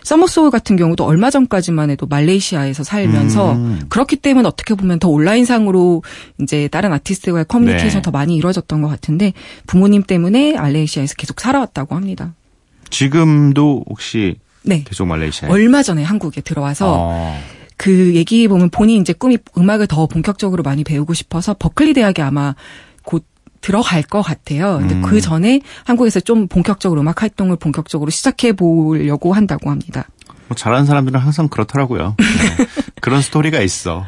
서머소울 0.04 0.52
같은 0.52 0.76
경우도 0.76 1.06
얼마 1.06 1.30
전까지만 1.30 1.90
해도 1.92 2.08
말레이시아에서 2.08 2.84
살면서 2.84 3.54
음. 3.54 3.82
그렇기 3.90 4.16
때문에 4.18 4.48
어떻게 4.48 4.74
보면 4.74 5.00
더 5.00 5.10
온라인상으로 5.10 6.04
이제 6.42 6.68
다른 6.70 6.92
아티스트와의 6.94 7.46
커뮤니케이션 7.48 8.00
네. 8.00 8.02
더 8.02 8.12
많이 8.12 8.36
이루어졌던 8.36 8.82
것 8.82 8.88
같은데 8.88 9.34
부모님 9.68 10.04
때문에 10.04 10.54
말레이시아에서 10.54 11.16
계속 11.16 11.40
살아왔다고 11.40 11.96
합니다. 11.96 12.34
지금도 12.90 13.86
혹시 13.88 14.36
네. 14.64 14.84
계속 14.84 15.06
말레이시아에? 15.06 15.52
얼마 15.52 15.84
전에 15.84 16.04
한국에 16.04 16.42
들어와서 16.42 16.96
어. 16.98 17.40
그 17.78 18.14
얘기 18.16 18.48
보면 18.48 18.70
본인 18.72 19.02
이제 19.02 19.14
꿈이 19.14 19.38
음악을 19.58 19.88
더 19.88 20.06
본격적으로 20.06 20.64
많이 20.64 20.84
배우고 20.84 21.14
싶어서 21.14 21.56
버클리 21.58 21.94
대학에 21.94 22.22
아마 22.22 22.56
곧 23.04 23.26
들어갈 23.62 24.04
것 24.04 24.22
같아요. 24.22 24.78
근데 24.80 24.96
음. 24.96 25.02
그 25.02 25.22
전에 25.22 25.62
한국에서 25.86 26.20
좀 26.20 26.48
본격적으로 26.48 27.02
음악 27.02 27.22
활동을 27.22 27.58
본격적으로 27.58 28.10
시작해 28.10 28.54
보려고 28.54 29.34
한다고 29.34 29.70
합니다. 29.70 30.08
뭐 30.50 30.56
잘하는 30.56 30.86
사람들은 30.86 31.20
항상 31.20 31.48
그렇더라고요. 31.48 32.16
네. 32.18 32.66
그런 33.02 33.22
스토리가 33.22 33.62
있어. 33.62 34.06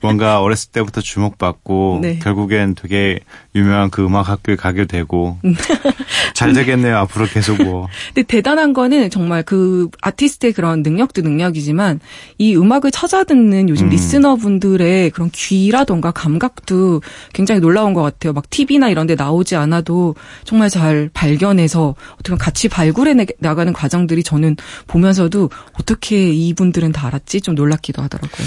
뭔가 0.00 0.40
어렸을 0.40 0.70
때부터 0.70 1.00
주목받고 1.00 1.98
네. 2.02 2.18
결국엔 2.20 2.76
되게 2.76 3.18
유명한 3.56 3.90
그 3.90 4.04
음악 4.04 4.28
학교에 4.28 4.54
가게 4.54 4.84
되고 4.86 5.38
잘 6.34 6.52
되겠네요. 6.52 6.96
앞으로 6.98 7.26
계속 7.26 7.62
뭐. 7.64 7.88
근데 8.14 8.22
대단한 8.22 8.72
거는 8.72 9.10
정말 9.10 9.42
그 9.42 9.88
아티스트의 10.00 10.52
그런 10.52 10.82
능력도 10.82 11.22
능력이지만 11.22 11.98
이 12.38 12.54
음악을 12.56 12.92
찾아 12.92 13.24
듣는 13.24 13.68
요즘 13.68 13.86
음. 13.86 13.90
리스너분들의 13.90 15.10
그런 15.10 15.30
귀라던가 15.32 16.12
감각도 16.12 17.02
굉장히 17.32 17.60
놀라운 17.60 17.92
것 17.92 18.02
같아요. 18.02 18.32
막 18.32 18.48
TV나 18.48 18.88
이런 18.90 19.08
데 19.08 19.16
나오지 19.16 19.56
않아도 19.56 20.14
정말 20.44 20.70
잘 20.70 21.10
발견해서 21.12 21.96
어떻게 22.14 22.28
보면 22.30 22.38
같이 22.38 22.68
발굴해 22.68 23.14
내- 23.14 23.26
나가는 23.40 23.72
과정들이 23.72 24.22
저는 24.22 24.56
보면서도 24.86 25.50
어떻게 25.80 26.30
이분들은 26.32 26.92
다 26.92 27.06
알았지 27.06 27.40
좀 27.40 27.54
놀랍기도 27.54 28.02
하더라고요. 28.02 28.46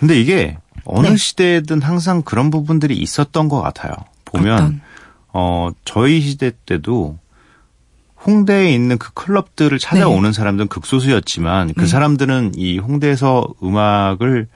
근데 0.00 0.20
이게 0.20 0.58
어느 0.84 1.08
네. 1.08 1.16
시대든 1.16 1.82
항상 1.82 2.22
그런 2.22 2.50
부분들이 2.50 2.96
있었던 2.96 3.48
것 3.48 3.60
같아요. 3.62 3.92
보면 4.24 4.54
어떤? 4.54 4.80
어 5.32 5.70
저희 5.84 6.20
시대 6.20 6.52
때도 6.66 7.18
홍대에 8.24 8.72
있는 8.72 8.98
그 8.98 9.12
클럽들을 9.14 9.78
찾아오는 9.78 10.32
사람들은 10.32 10.68
극소수였지만 10.68 11.74
그 11.74 11.82
네. 11.82 11.86
사람들은 11.86 12.52
이 12.56 12.78
홍대에서 12.78 13.46
음악을 13.62 14.48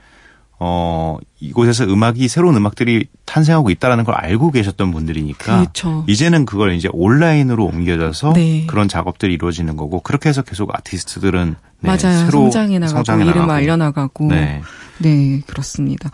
어 0.59 1.17
이곳에서 1.39 1.83
음악이 1.85 2.27
새로운 2.27 2.55
음악들이 2.55 3.05
탄생하고 3.25 3.69
있다라는 3.69 4.03
걸 4.03 4.15
알고 4.15 4.51
계셨던 4.51 4.91
분들이니까 4.91 5.59
그렇죠. 5.59 6.03
이제는 6.07 6.45
그걸 6.45 6.73
이제 6.73 6.89
온라인으로 6.91 7.63
옮겨져서 7.63 8.33
네. 8.33 8.65
그런 8.67 8.87
작업들이 8.87 9.33
이루어지는 9.33 9.77
거고 9.77 9.99
그렇게 10.01 10.29
해서 10.29 10.41
계속 10.41 10.73
아티스트들은 10.75 11.55
네, 11.81 11.87
맞아요. 11.87 12.25
새로 12.25 12.31
성장해 12.31 12.79
나가고 12.79 12.97
성장해 12.97 13.23
이름 13.25 13.35
나가고. 13.41 13.51
알려나가고 13.51 14.27
네. 14.29 14.61
네 14.97 15.41
그렇습니다. 15.45 16.09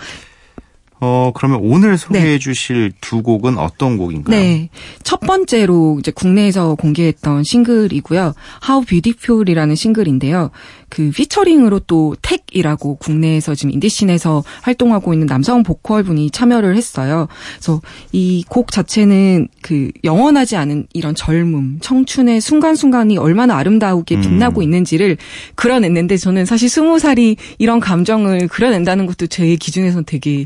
어, 1.03 1.31
그러면 1.36 1.60
오늘 1.62 1.98
소개해 1.98 2.24
네. 2.24 2.39
주실 2.39 2.93
두 3.01 3.22
곡은 3.22 3.57
어떤 3.57 3.98
곡인가요? 3.98 4.39
네. 4.39 4.69
첫 5.03 5.19
번째로 5.19 5.98
이제 6.00 6.12
국내에서 6.12 6.75
공개했던 6.75 7.43
싱글이고요. 7.43 8.33
How 8.65 8.86
Beautiful이라는 8.86 9.75
싱글인데요. 9.75 10.51
그 10.88 11.10
featuring으로 11.10 11.79
또 11.88 12.15
택이라고 12.22 12.95
국내에서 12.95 13.55
지금 13.55 13.72
인디 13.72 13.94
scene에서 13.94 14.43
활동하고 14.62 15.12
있는 15.12 15.27
남성 15.27 15.63
보컬 15.63 16.03
분이 16.03 16.29
참여를 16.31 16.77
했어요. 16.77 17.27
그래서 17.55 17.81
이 18.13 18.43
곡 18.48 18.72
자체는 18.72 19.48
그 19.62 19.89
영원하지 20.03 20.55
않은 20.57 20.86
이런 20.93 21.15
젊음, 21.15 21.79
청춘의 21.81 22.39
순간순간이 22.39 23.17
얼마나 23.17 23.57
아름다우게 23.57 24.19
빛나고 24.22 24.62
음. 24.62 24.63
있는지를 24.63 25.17
그려냈는데 25.55 26.17
저는 26.17 26.45
사실 26.45 26.69
스무 26.69 27.00
살이 27.00 27.36
이런 27.57 27.79
감정을 27.79 28.48
그려낸다는 28.48 29.07
것도 29.07 29.27
제 29.27 29.55
기준에서는 29.55 30.05
되게 30.05 30.45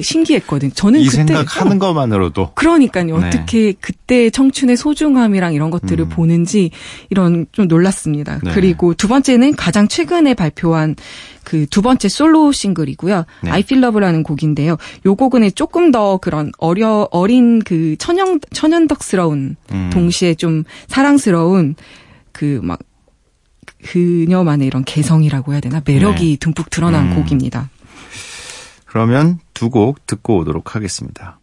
신기했거든요. 0.00 0.72
저는 0.72 1.00
이 1.00 1.06
그때 1.06 1.16
생각하는 1.16 1.78
것만으로도 1.78 2.52
그러니까요. 2.54 3.18
네. 3.18 3.26
어떻게 3.26 3.72
그때 3.72 4.30
청춘의 4.30 4.76
소중함이랑 4.76 5.54
이런 5.54 5.70
것들을 5.70 6.04
음. 6.04 6.08
보는지 6.08 6.70
이런 7.10 7.46
좀 7.52 7.68
놀랐습니다. 7.68 8.38
네. 8.42 8.52
그리고 8.52 8.94
두 8.94 9.08
번째는 9.08 9.56
가장 9.56 9.88
최근에 9.88 10.34
발표한 10.34 10.96
그 11.44 11.66
두 11.72 11.82
번째 11.82 12.08
솔로 12.08 12.52
싱글이고요. 12.52 13.24
네. 13.42 13.50
I 13.50 13.60
Feel 13.60 13.82
Love라는 13.82 14.22
곡인데요. 14.22 14.76
요 15.06 15.14
곡은 15.14 15.50
조금 15.54 15.90
더 15.90 16.18
그런 16.18 16.52
어려 16.58 17.08
어린 17.10 17.60
그 17.60 17.96
천연 17.98 18.40
천연덕스러운 18.52 19.56
음. 19.72 19.90
동시에 19.92 20.34
좀 20.34 20.64
사랑스러운 20.86 21.74
그막 22.32 22.78
그녀만의 23.84 24.66
이런 24.66 24.84
개성이라고 24.84 25.52
해야 25.52 25.60
되나 25.60 25.82
매력이 25.84 26.36
듬뿍 26.38 26.70
드러난 26.70 27.12
음. 27.12 27.16
곡입니다. 27.16 27.70
그러면 28.92 29.38
두 29.54 29.70
곡 29.70 30.06
듣고 30.06 30.36
오도록 30.36 30.76
하겠습니다. 30.76 31.38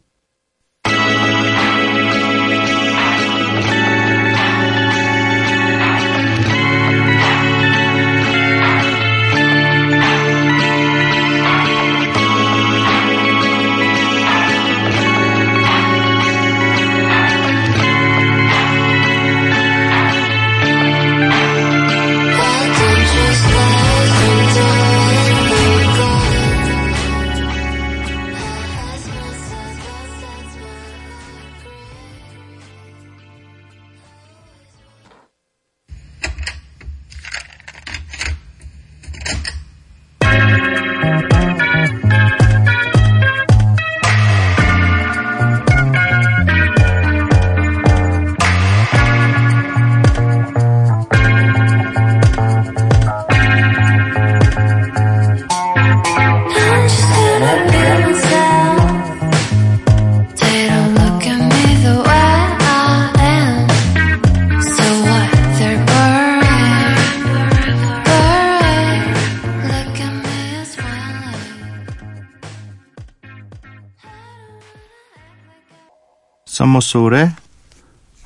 썸머소울의 76.60 77.32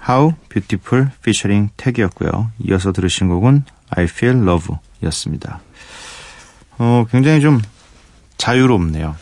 How 0.10 0.34
Beautiful 0.50 1.10
featuring 1.20 1.72
택이었고요. 1.78 2.52
이어서 2.66 2.92
들으신 2.92 3.30
곡은 3.30 3.64
I 3.92 4.06
Feel 4.06 4.42
Love 4.42 4.76
였습니다. 5.04 5.62
어, 6.80 7.06
굉장히 7.12 7.42
좀 7.42 7.62
자유롭네요. 8.38 9.16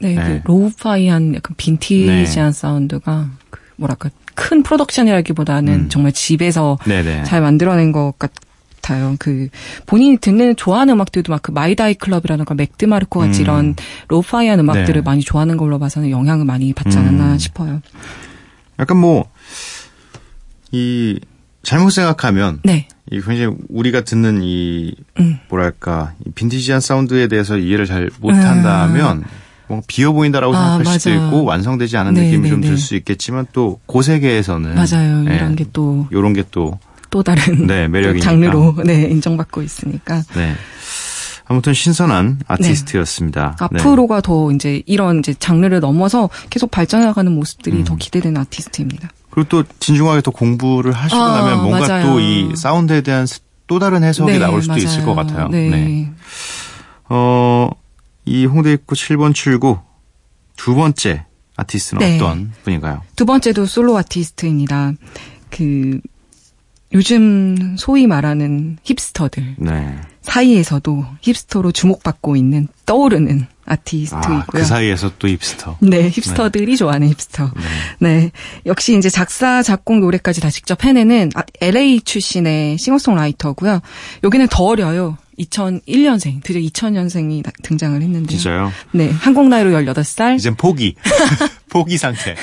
네, 0.00 0.14
네. 0.14 0.42
그 0.44 0.48
lo-fi한 0.48 1.34
약간 1.34 1.54
빈티지한 1.56 2.52
사운드가 2.52 3.30
그 3.48 3.60
뭐랄까 3.76 4.10
큰 4.34 4.62
프로덕션이라기보다는 4.62 5.72
음. 5.72 5.88
정말 5.88 6.12
집에서 6.12 6.78
네네. 6.84 7.24
잘 7.24 7.40
만들어낸 7.40 7.92
것 7.92 8.12
같아요. 8.18 9.16
그 9.18 9.48
본인이 9.86 10.18
듣는 10.18 10.56
좋아하는 10.56 10.94
음악들도 10.94 11.32
막 11.32 11.40
그 11.42 11.50
Mild 11.50 11.94
High 11.94 12.08
Club이라든가 12.08 12.54
Mac 12.54 12.74
DeMarco 12.74 13.20
같이 13.20 13.40
음. 13.40 13.42
이런 13.42 13.76
로파이한 14.08 14.60
음악들을 14.60 14.94
네. 14.94 15.00
많이 15.00 15.22
좋아하는 15.22 15.56
걸로 15.56 15.78
봐서는 15.78 16.10
영향을 16.10 16.44
많이 16.44 16.72
받지 16.74 16.98
않았나 16.98 17.32
음. 17.32 17.38
싶어요. 17.38 17.80
약간 18.80 18.96
뭐, 18.96 19.30
이, 20.72 21.20
잘못 21.62 21.90
생각하면, 21.90 22.60
네. 22.64 22.88
이 23.10 23.20
굉장히 23.20 23.54
우리가 23.68 24.00
듣는 24.02 24.40
이, 24.42 24.94
음. 25.18 25.38
뭐랄까, 25.48 26.14
이 26.26 26.30
빈티지한 26.30 26.80
사운드에 26.80 27.28
대해서 27.28 27.58
이해를 27.58 27.86
잘 27.86 28.10
못한다면, 28.20 29.24
뭔가 29.68 29.84
비어 29.86 30.12
보인다라고 30.12 30.56
아, 30.56 30.78
생각할 30.78 30.98
수도 30.98 31.10
맞아요. 31.14 31.26
있고, 31.26 31.44
완성되지 31.44 31.96
않은 31.98 32.14
네, 32.14 32.24
느낌이 32.24 32.44
네, 32.44 32.48
좀들 32.48 32.70
네. 32.70 32.76
수 32.76 32.96
있겠지만, 32.96 33.46
또, 33.52 33.78
그 33.86 34.02
세계에서는. 34.02 34.74
맞아요. 34.74 35.24
예, 35.30 35.36
이런 35.36 35.54
게또또 35.54 36.08
요런 36.12 36.32
게 36.32 36.42
또, 36.50 36.78
다른 37.22 37.66
네, 37.66 37.88
매력이니까. 37.88 38.24
장르로 38.24 38.76
네, 38.84 39.02
인정받고 39.10 39.62
있으니까. 39.62 40.22
네. 40.34 40.54
아무튼 41.50 41.74
신선한 41.74 42.42
아티스트였습니다. 42.46 43.56
네. 43.72 43.80
앞으로가 43.80 44.20
더 44.20 44.52
이제 44.52 44.84
이런 44.86 45.18
이제 45.18 45.34
장르를 45.34 45.80
넘어서 45.80 46.30
계속 46.48 46.70
발전해가는 46.70 47.32
모습들이 47.32 47.78
음. 47.78 47.84
더 47.84 47.96
기대되는 47.96 48.40
아티스트입니다. 48.40 49.08
그리고 49.30 49.48
또 49.48 49.64
진중하게 49.80 50.20
또 50.20 50.30
공부를 50.30 50.92
하시고 50.92 51.20
아, 51.20 51.40
나면 51.40 51.64
뭔가. 51.64 52.02
또 52.02 52.20
이 52.20 52.54
사운드에 52.54 53.00
대한 53.00 53.26
또 53.66 53.80
다른 53.80 54.04
해석이 54.04 54.30
네, 54.30 54.38
나올 54.38 54.62
수도 54.62 54.76
있을 54.76 55.02
맞아요. 55.02 55.06
것 55.06 55.14
같아요. 55.16 55.48
네. 55.48 56.08
어, 57.08 57.68
이 58.24 58.46
홍대 58.46 58.72
입구 58.72 58.94
7번 58.94 59.34
출구 59.34 59.78
두 60.56 60.76
번째 60.76 61.24
아티스트는 61.56 61.98
네. 61.98 62.16
어떤 62.16 62.52
분인가요? 62.62 63.02
두 63.16 63.26
번째도 63.26 63.66
솔로 63.66 63.96
아티스트입니다. 63.98 64.92
그 65.50 65.98
요즘 66.92 67.76
소위 67.76 68.06
말하는 68.06 68.78
힙스터들 68.84 69.56
네. 69.58 70.00
사이에서도 70.22 71.04
힙스터로 71.22 71.72
주목받고 71.72 72.36
있는 72.36 72.68
떠오르는 72.86 73.46
아티스트이고요. 73.64 74.38
아, 74.38 74.46
그 74.46 74.64
사이에서 74.64 75.12
또 75.18 75.28
힙스터. 75.28 75.78
네, 75.80 76.10
힙스터들이 76.10 76.76
좋아하는 76.76 77.08
힙스터. 77.08 77.50
네. 78.00 78.30
역시 78.66 78.96
이제 78.96 79.08
작사, 79.08 79.62
작곡, 79.62 80.00
노래까지 80.00 80.40
다 80.40 80.50
직접 80.50 80.84
해내는 80.84 81.30
아, 81.34 81.42
LA 81.60 82.00
출신의 82.00 82.78
싱어송라이터고요. 82.78 83.80
여기는 84.24 84.48
더 84.50 84.64
어려요. 84.64 85.16
2001년생, 85.38 86.42
드디어 86.42 86.60
2000년생이 86.60 87.42
등장을 87.62 88.00
했는데요. 88.02 88.26
진짜요? 88.26 88.72
네, 88.92 89.10
한국 89.10 89.48
나이로 89.48 89.70
18살. 89.70 90.36
이젠 90.36 90.54
포기. 90.54 90.96
포기 91.70 91.96
상태. 91.96 92.34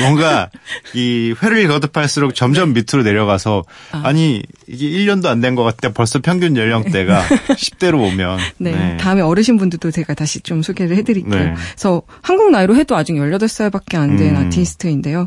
뭔가 0.00 0.50
이 0.94 1.34
회를 1.42 1.68
거듭할수록 1.68 2.34
점점 2.34 2.72
밑으로 2.72 3.02
내려가서 3.02 3.64
아. 3.92 4.12
니 4.12 4.42
이게 4.66 4.86
1년도 4.88 5.26
안 5.26 5.40
된 5.40 5.54
것 5.54 5.64
같은데 5.64 5.92
벌써 5.92 6.20
평균 6.20 6.56
연령대가 6.56 7.22
10대로 7.52 8.00
오면 8.08 8.38
네, 8.58 8.96
다음에 8.98 9.20
어르신분들도 9.20 9.90
제가 9.90 10.14
다시 10.14 10.40
좀 10.40 10.62
소개를 10.62 10.96
해드릴게요. 10.96 11.44
네. 11.44 11.54
그래서 11.54 12.02
한국 12.22 12.50
나이로 12.50 12.76
해도 12.76 12.96
아직 12.96 13.14
18살밖에 13.14 13.96
안된 13.96 14.36
음. 14.36 14.46
아티스트인데요. 14.46 15.26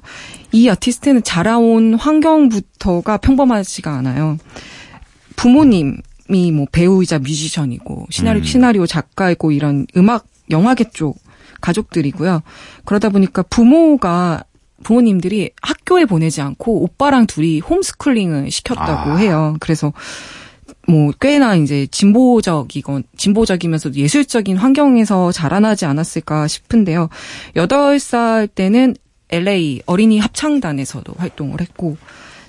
이 0.52 0.70
아티스트는 0.70 1.24
자라온 1.24 1.96
환경부터가 1.96 3.18
평범하지가 3.18 3.92
않아요. 3.92 4.38
부모님 5.36 5.98
이 6.32 6.52
뭐 6.52 6.66
배우이자 6.72 7.20
뮤지션이고 7.20 8.08
시나리오, 8.10 8.42
음. 8.42 8.44
시나리오 8.44 8.88
작가이고 8.88 9.52
이런 9.52 9.86
음악 9.96 10.26
영화계 10.50 10.86
쪽 10.92 11.18
가족들이고요. 11.62 12.42
그러다 12.84 13.10
보니까 13.10 13.44
부모가 13.44 14.44
부모님들이 14.84 15.52
학교에 15.62 16.06
보내지 16.06 16.42
않고 16.42 16.84
오빠랑 16.84 17.28
둘이 17.28 17.60
홈스쿨링을 17.60 18.52
시켰다고 18.52 19.12
아. 19.12 19.16
해요. 19.16 19.56
그래서 19.60 19.94
뭐 20.88 21.12
꽤나 21.20 21.56
이제 21.56 21.88
진보적이건 21.90 23.04
진보적이면서 23.18 23.92
도 23.92 23.96
예술적인 23.96 24.58
환경에서 24.58 25.32
자라나지 25.32 25.86
않았을까 25.86 26.48
싶은데요. 26.48 27.10
8살 27.56 28.50
때는 28.54 28.96
LA 29.30 29.82
어린이 29.86 30.20
합창단에서도 30.20 31.14
활동을 31.18 31.62
했고 31.62 31.98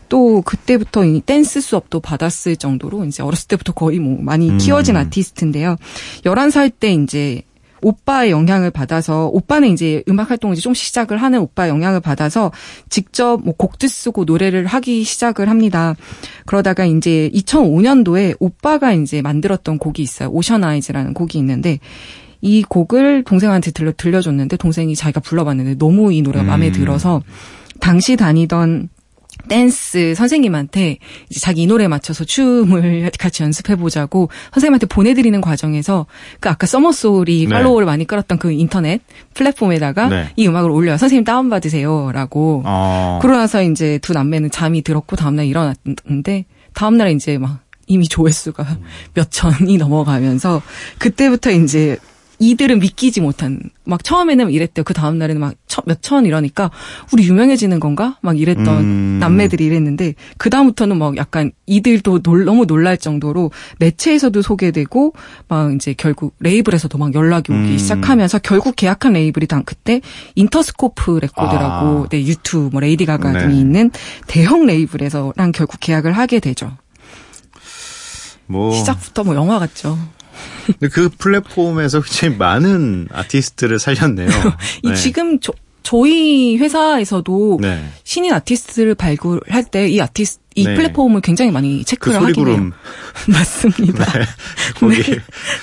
또 0.08 0.42
그때부터 0.42 1.04
이 1.04 1.20
댄스 1.20 1.60
수업도 1.60 2.00
받았을 2.00 2.56
정도로 2.56 3.04
이제 3.04 3.22
어렸을 3.22 3.48
때부터 3.48 3.72
거의 3.72 3.98
뭐 3.98 4.18
많이 4.20 4.50
음. 4.50 4.58
키워진 4.58 4.96
아티스트인데요. 4.96 5.76
11살 6.24 6.72
때 6.78 6.92
이제 6.92 7.42
오빠의 7.82 8.30
영향을 8.30 8.70
받아서 8.70 9.26
오빠는 9.26 9.68
이제 9.68 10.02
음악 10.08 10.30
활동을 10.30 10.54
이제 10.54 10.62
좀 10.62 10.74
시작을 10.74 11.18
하는 11.18 11.40
오빠의 11.40 11.70
영향을 11.70 12.00
받아서 12.00 12.52
직접 12.88 13.40
뭐 13.42 13.54
곡도 13.56 13.88
쓰고 13.88 14.24
노래를 14.24 14.66
하기 14.66 15.04
시작을 15.04 15.48
합니다. 15.48 15.94
그러다가 16.46 16.84
이제 16.84 17.30
2005년도에 17.34 18.36
오빠가 18.40 18.92
이제 18.92 19.22
만들었던 19.22 19.78
곡이 19.78 20.02
있어요. 20.02 20.28
오션 20.30 20.64
아이즈라는 20.64 21.14
곡이 21.14 21.38
있는데 21.38 21.78
이 22.40 22.62
곡을 22.62 23.24
동생한테 23.24 23.70
들려 23.70 23.92
들려줬는데 23.96 24.56
동생이 24.56 24.94
자기가 24.94 25.20
불러봤는데 25.20 25.78
너무 25.78 26.12
이 26.12 26.22
노래가 26.22 26.44
마음에 26.44 26.68
음. 26.68 26.72
들어서 26.72 27.22
당시 27.80 28.16
다니던 28.16 28.88
댄스 29.48 30.14
선생님한테 30.14 30.98
이제 31.28 31.40
자기 31.40 31.62
이 31.62 31.66
노래에 31.66 31.88
맞춰서 31.88 32.24
춤을 32.24 33.10
같이 33.18 33.42
연습해 33.42 33.76
보자고 33.76 34.28
선생님한테 34.52 34.86
보내드리는 34.86 35.40
과정에서 35.40 36.06
그 36.40 36.48
아까 36.48 36.66
서머소리 36.66 37.46
네. 37.46 37.48
팔로워를 37.48 37.86
많이 37.86 38.06
끌었던 38.06 38.38
그 38.38 38.52
인터넷 38.52 39.00
플랫폼에다가 39.34 40.08
네. 40.08 40.28
이 40.36 40.46
음악을 40.46 40.70
올려요. 40.70 40.96
선생님 40.96 41.24
다운 41.24 41.48
받으세요 41.48 42.12
라고. 42.12 42.62
어. 42.64 43.18
그러고 43.22 43.38
나서 43.38 43.62
이제 43.62 43.98
두 44.02 44.12
남매는 44.12 44.50
잠이 44.50 44.82
들었고 44.82 45.16
다음날 45.16 45.46
일어났는데 45.46 46.44
다음날에 46.74 47.12
이제 47.12 47.38
막 47.38 47.60
이미 47.86 48.08
조회수가 48.08 48.66
몇 49.14 49.30
천이 49.30 49.76
넘어가면서 49.78 50.62
그때부터 50.98 51.50
이제 51.50 51.96
이들은 52.38 52.80
믿기지 52.80 53.20
못한 53.20 53.60
막 53.84 54.02
처음에는 54.02 54.50
이랬대요. 54.50 54.84
그 54.84 54.94
다음 54.94 55.18
날에는 55.18 55.40
막 55.40 55.54
몇천 55.84 56.26
이러니까 56.26 56.70
우리 57.12 57.24
유명해지는 57.24 57.80
건가? 57.80 58.16
막 58.20 58.38
이랬던 58.38 58.66
음. 58.66 59.18
남매들이 59.20 59.64
이랬는데 59.64 60.14
그 60.38 60.50
다음부터는 60.50 60.98
막 60.98 61.16
약간 61.16 61.52
이들도 61.66 62.22
놀, 62.22 62.44
너무 62.44 62.66
놀랄 62.66 62.98
정도로 62.98 63.50
매체에서도 63.78 64.40
소개되고 64.42 65.14
막 65.48 65.74
이제 65.74 65.94
결국 65.96 66.34
레이블에서도 66.40 66.96
막 66.98 67.14
연락이 67.14 67.52
오기 67.52 67.72
음. 67.72 67.78
시작하면서 67.78 68.40
결국 68.40 68.76
계약한 68.76 69.12
레이블이 69.12 69.46
당 69.46 69.62
그때 69.64 70.00
인터스코프 70.34 71.18
레코드라고 71.22 72.04
아. 72.04 72.06
네, 72.10 72.24
U2 72.24 72.70
뭐 72.72 72.80
레이디 72.80 73.06
가가 73.06 73.32
네. 73.32 73.38
등이 73.40 73.60
있는 73.60 73.90
대형 74.26 74.66
레이블에서랑 74.66 75.52
결국 75.52 75.78
계약을 75.80 76.12
하게 76.12 76.40
되죠. 76.40 76.72
뭐 78.46 78.72
시작부터 78.72 79.24
뭐 79.24 79.34
영화 79.34 79.58
같죠. 79.58 79.98
근데 80.66 80.88
그 80.88 81.08
플랫폼에서 81.08 82.00
굉장히 82.02 82.36
많은 82.36 83.08
아티스트를 83.12 83.78
살렸네요. 83.78 84.28
이 84.82 84.88
네. 84.90 84.94
지금 84.94 85.38
저, 85.40 85.52
저희 85.82 86.56
회사에서도 86.56 87.58
네. 87.60 87.84
신인 88.04 88.32
아티스트를 88.32 88.94
발굴할 88.94 89.64
때 89.70 89.88
이 89.88 90.00
아티스트 90.00 90.46
이 90.56 90.64
네. 90.64 90.74
플랫폼을 90.74 91.20
굉장히 91.20 91.50
많이 91.50 91.78
그 91.80 91.84
체크를 91.84 92.22
하긴 92.22 92.48
해요. 92.48 92.70
맞습니다. 93.28 94.04
거기 94.80 95.02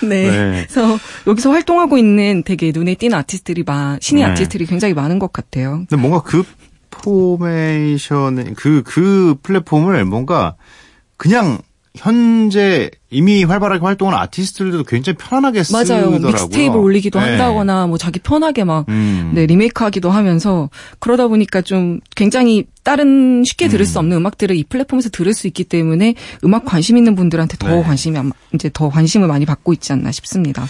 네. 0.01 0.29
네. 0.29 0.65
그래서 0.67 0.99
여기서 1.25 1.51
활동하고 1.51 1.97
있는 1.97 2.43
되게 2.43 2.71
눈에 2.71 2.93
띄는 2.93 3.17
아티스트들이 3.17 3.63
많, 3.63 3.97
신인 4.01 4.23
네. 4.23 4.31
아티스트들이 4.31 4.67
굉장히 4.67 4.93
많은 4.93 5.17
것 5.17 5.33
같아요. 5.33 5.83
근데 5.89 5.95
뭔가 5.95 6.21
그 6.21 6.43
포메이션 6.91 8.53
그그 8.53 9.38
플랫폼을 9.41 10.05
뭔가 10.05 10.55
그냥 11.17 11.57
현재 11.95 12.89
이미 13.12 13.43
활발하게 13.43 13.84
활동하는 13.84 14.19
아티스트들도 14.19 14.84
굉장히 14.86 15.15
편안하게 15.17 15.62
맞아요. 15.71 15.86
쓰더라고요. 15.86 16.19
mixtape를 16.32 16.82
올리기도 16.82 17.19
네. 17.19 17.25
한다거나 17.29 17.86
뭐 17.86 17.99
자기 17.99 18.19
편하게 18.19 18.63
막 18.63 18.86
음. 18.89 19.32
네, 19.36 19.45
리메이크하기도 19.45 20.10
하면서 20.10 20.71
그러다 20.97 21.27
보니까 21.27 21.62
좀 21.62 21.99
굉장히 22.15 22.65
다른 22.84 23.43
쉽게 23.45 23.67
들을 23.67 23.86
수 23.86 23.99
없는 23.99 24.17
음악들을 24.17 24.56
이 24.56 24.63
플랫폼에서 24.63 25.10
들을 25.10 25.34
수 25.36 25.45
있기 25.45 25.65
때문에 25.65 26.15
음악 26.43 26.65
관심 26.65 26.97
있는 26.97 27.13
분들한테 27.13 27.58
더 27.60 27.67
네. 27.75 27.84
관심이 27.84 28.17
이제 28.56 28.71
더 28.73 28.89
관심을 28.89 29.27
많이 29.27 29.45
받고 29.45 29.71
있지 29.73 29.93
않나 29.93 30.12
싶습니다. 30.12 30.65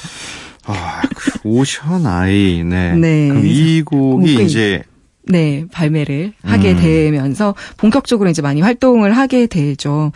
아, 0.65 1.01
그 1.15 1.31
오션 1.45 2.05
아이, 2.05 2.63
네. 2.65 2.95
네. 2.95 3.29
그럼 3.29 3.45
이 3.45 3.81
곡이 3.81 4.35
곡이- 4.35 4.41
이제 4.45 4.83
네, 5.25 5.65
발매를 5.71 6.33
하게 6.43 6.71
음. 6.73 6.77
되면서 6.77 7.55
본격적으로 7.77 8.29
이제 8.29 8.41
많이 8.41 8.61
활동을 8.61 9.15
하게 9.15 9.47
되죠. 9.47 10.11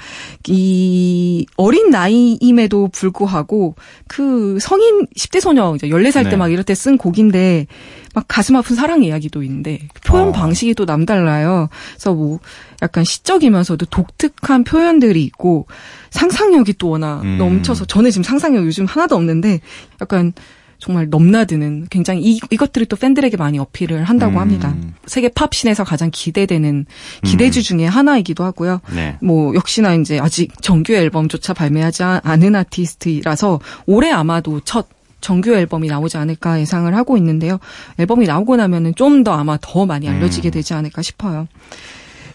이 0.47 1.45
어린 1.55 1.89
나이임에도 1.89 2.89
불구하고 2.89 3.75
그 4.07 4.57
성인 4.59 5.05
10대 5.15 5.39
소녀 5.39 5.73
이제 5.75 5.87
14살 5.87 6.23
네. 6.25 6.29
때막 6.31 6.51
이럴 6.51 6.63
때 6.63 6.73
쓴 6.77 6.97
곡인데 6.97 7.67
막 8.13 8.25
가슴 8.27 8.55
아픈 8.55 8.75
사랑 8.75 9.03
이야기도 9.03 9.43
있는데 9.43 9.87
표현 10.05 10.29
어. 10.29 10.31
방식이 10.31 10.73
또 10.73 10.85
남달라요. 10.85 11.69
그래서 11.93 12.13
뭐 12.13 12.39
약간 12.81 13.03
시적이면서도 13.03 13.85
독특한 13.87 14.63
표현들이 14.63 15.23
있고 15.23 15.67
상상력이 16.11 16.73
또 16.77 16.89
워낙 16.89 17.21
음. 17.21 17.37
넘쳐서 17.37 17.85
저는 17.85 18.11
지금 18.11 18.23
상상력 18.23 18.65
요즘 18.65 18.85
하나도 18.85 19.15
없는데 19.15 19.59
약간 20.01 20.33
정말 20.79 21.09
넘나드는 21.09 21.87
굉장히 21.89 22.21
이, 22.21 22.39
이것들이 22.51 22.85
또 22.85 22.95
팬들에게 22.95 23.35
많이 23.37 23.57
어필을 23.59 24.03
한다고 24.03 24.33
음. 24.33 24.37
합니다. 24.39 24.75
세계 25.05 25.29
팝신에서 25.29 25.83
가장 25.83 26.09
기대되는 26.13 26.85
기대주 27.23 27.63
중에 27.63 27.85
하나이기도 27.85 28.43
하고요. 28.43 28.81
네. 28.95 29.17
뭐 29.21 29.55
역시나 29.55 29.95
이제 29.95 30.19
아직 30.19 30.51
정규 30.61 30.93
앨범조차 30.93 31.53
발매하지 31.53 32.03
않은 32.03 32.55
아티스트라서 32.55 33.59
올해 33.85 34.11
아마도 34.11 34.59
첫 34.61 34.87
정규 35.19 35.53
앨범이 35.55 35.87
나오지 35.87 36.17
않을까 36.17 36.59
예상을 36.59 36.93
하고 36.95 37.17
있는데요. 37.17 37.59
앨범이 37.97 38.27
나오고 38.27 38.55
나면은 38.55 38.93
좀 38.95 39.23
더 39.23 39.33
아마 39.33 39.57
더 39.59 39.85
많이 39.87 40.07
알려지게 40.07 40.51
되지 40.51 40.75
않을까 40.75 41.01
싶어요. 41.01 41.47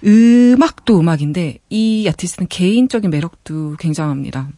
음악도 0.05 0.98
음악인데 0.98 1.59
이 1.70 2.09
아티스트는 2.09 2.48
개인적인 2.48 3.09
매력도 3.09 3.76
굉장합니다. 3.78 4.48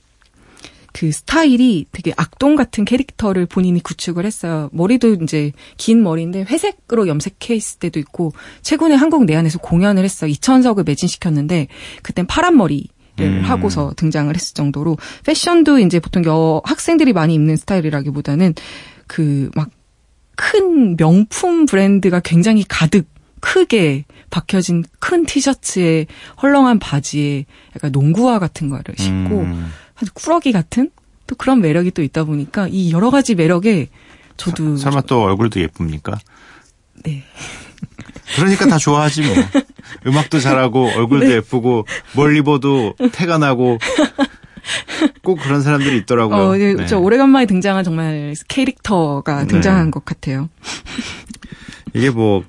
그 0.95 1.13
스타일이 1.13 1.85
되게 1.93 2.15
악동 2.17 2.57
같은 2.57 2.87
캐릭터를 2.87 3.45
본인이 3.45 3.83
구축을 3.83 4.25
했어요. 4.25 4.71
머리도 4.73 5.19
이제 5.23 5.53
긴 5.77 6.03
머리인데 6.03 6.47
회색으로 6.49 7.07
염색해 7.09 7.55
있을 7.55 7.81
때도 7.81 8.01
있고 8.01 8.33
최근에 8.63 8.95
한국 8.95 9.27
내한에서 9.27 9.59
공연을 9.59 10.05
했어요. 10.05 10.31
이천석을 10.31 10.85
매진시켰는데 10.85 11.69
그땐 12.03 12.27
파란 12.27 12.57
머리 12.57 12.89
를 13.17 13.29
음. 13.29 13.43
하고서 13.45 13.93
등장을 13.97 14.35
했을 14.35 14.55
정도로 14.55 14.97
패션도 15.25 15.79
이제 15.79 16.01
보통 16.01 16.25
여 16.25 16.61
학생들이 16.65 17.13
많이 17.13 17.35
입는 17.35 17.55
스타일이라기보다는 17.57 18.55
그 19.07 19.51
막 19.55 19.71
큰 20.37 20.97
명품 20.97 21.67
브랜드가 21.67 22.21
굉장히 22.21 22.65
가득 22.69 23.07
크게 23.41 24.05
박혀진 24.31 24.85
큰 24.99 25.27
티셔츠에 25.27 26.07
헐렁한 26.43 26.79
바지에 26.79 27.45
약간 27.77 27.93
농구화 27.93 28.39
같은 28.39 28.71
거를 28.71 28.95
신고 28.97 29.41
음. 29.41 29.71
아주 29.97 30.13
꾸러기 30.15 30.53
같은 30.53 30.91
또 31.27 31.35
그런 31.37 31.61
매력이 31.61 31.93
또 31.93 32.03
있다 32.03 32.25
보니까 32.25 32.69
이 32.71 32.93
여러 32.93 33.11
가지 33.11 33.35
매력에 33.35 33.89
저도 34.37 34.77
설마 34.77 35.03
또 35.03 35.23
얼굴도 35.23 35.61
예쁩니까? 35.61 36.19
네. 37.05 37.23
그러니까 38.37 38.67
다 38.67 38.79
좋아하지 38.79 39.23
뭐. 39.23 39.35
음악도 40.07 40.41
잘하고 40.41 40.89
얼굴도 40.89 41.27
네. 41.27 41.35
예쁘고 41.37 41.87
뭘 42.15 42.37
입어도 42.37 42.95
태가 43.13 43.39
나고 43.39 43.79
꼭 45.23 45.37
그런 45.41 45.63
사람들이 45.63 45.99
있더라고요. 45.99 46.39
어, 46.39 46.57
네, 46.57 46.75
네. 46.75 46.87
저 46.87 46.99
오래간만에 46.99 47.47
등장한 47.47 47.85
정말 47.85 48.35
캐릭터가 48.49 49.43
네. 49.43 49.47
등장한 49.47 49.91
것 49.91 50.05
같아요. 50.05 50.49
이게 51.95 52.11
뭐 52.11 52.45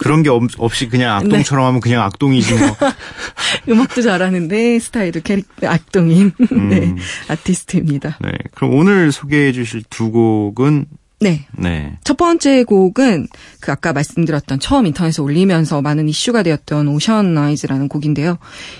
그런 0.00 0.22
게 0.22 0.30
없, 0.30 0.42
없이 0.56 0.88
그냥 0.88 1.14
악동처럼 1.16 1.66
하면 1.66 1.80
그냥 1.80 2.02
악동이지 2.02 2.54
뭐. 2.54 2.76
음악도 3.68 4.00
잘하는데 4.00 4.78
스타일도 4.78 5.20
캐릭 5.22 5.46
악동인 5.62 6.32
네, 6.38 6.78
음. 6.78 6.96
아티스트입니다. 7.28 8.18
네. 8.22 8.32
그럼 8.54 8.74
오늘 8.74 9.12
소개해 9.12 9.52
주실 9.52 9.82
두 9.90 10.10
곡은 10.10 10.86
네. 11.22 11.46
네. 11.52 11.98
첫 12.02 12.16
번째 12.16 12.64
곡은 12.64 13.28
그 13.60 13.72
아까 13.72 13.92
말씀드렸던 13.92 14.58
처음 14.58 14.86
인터넷에 14.86 15.20
올리면서 15.20 15.82
많은 15.82 16.08
이슈가 16.08 16.42
되었던 16.42 16.88
Ocean 16.88 17.36
Eyes라는 17.36 17.88
곡인데요. 17.88 18.38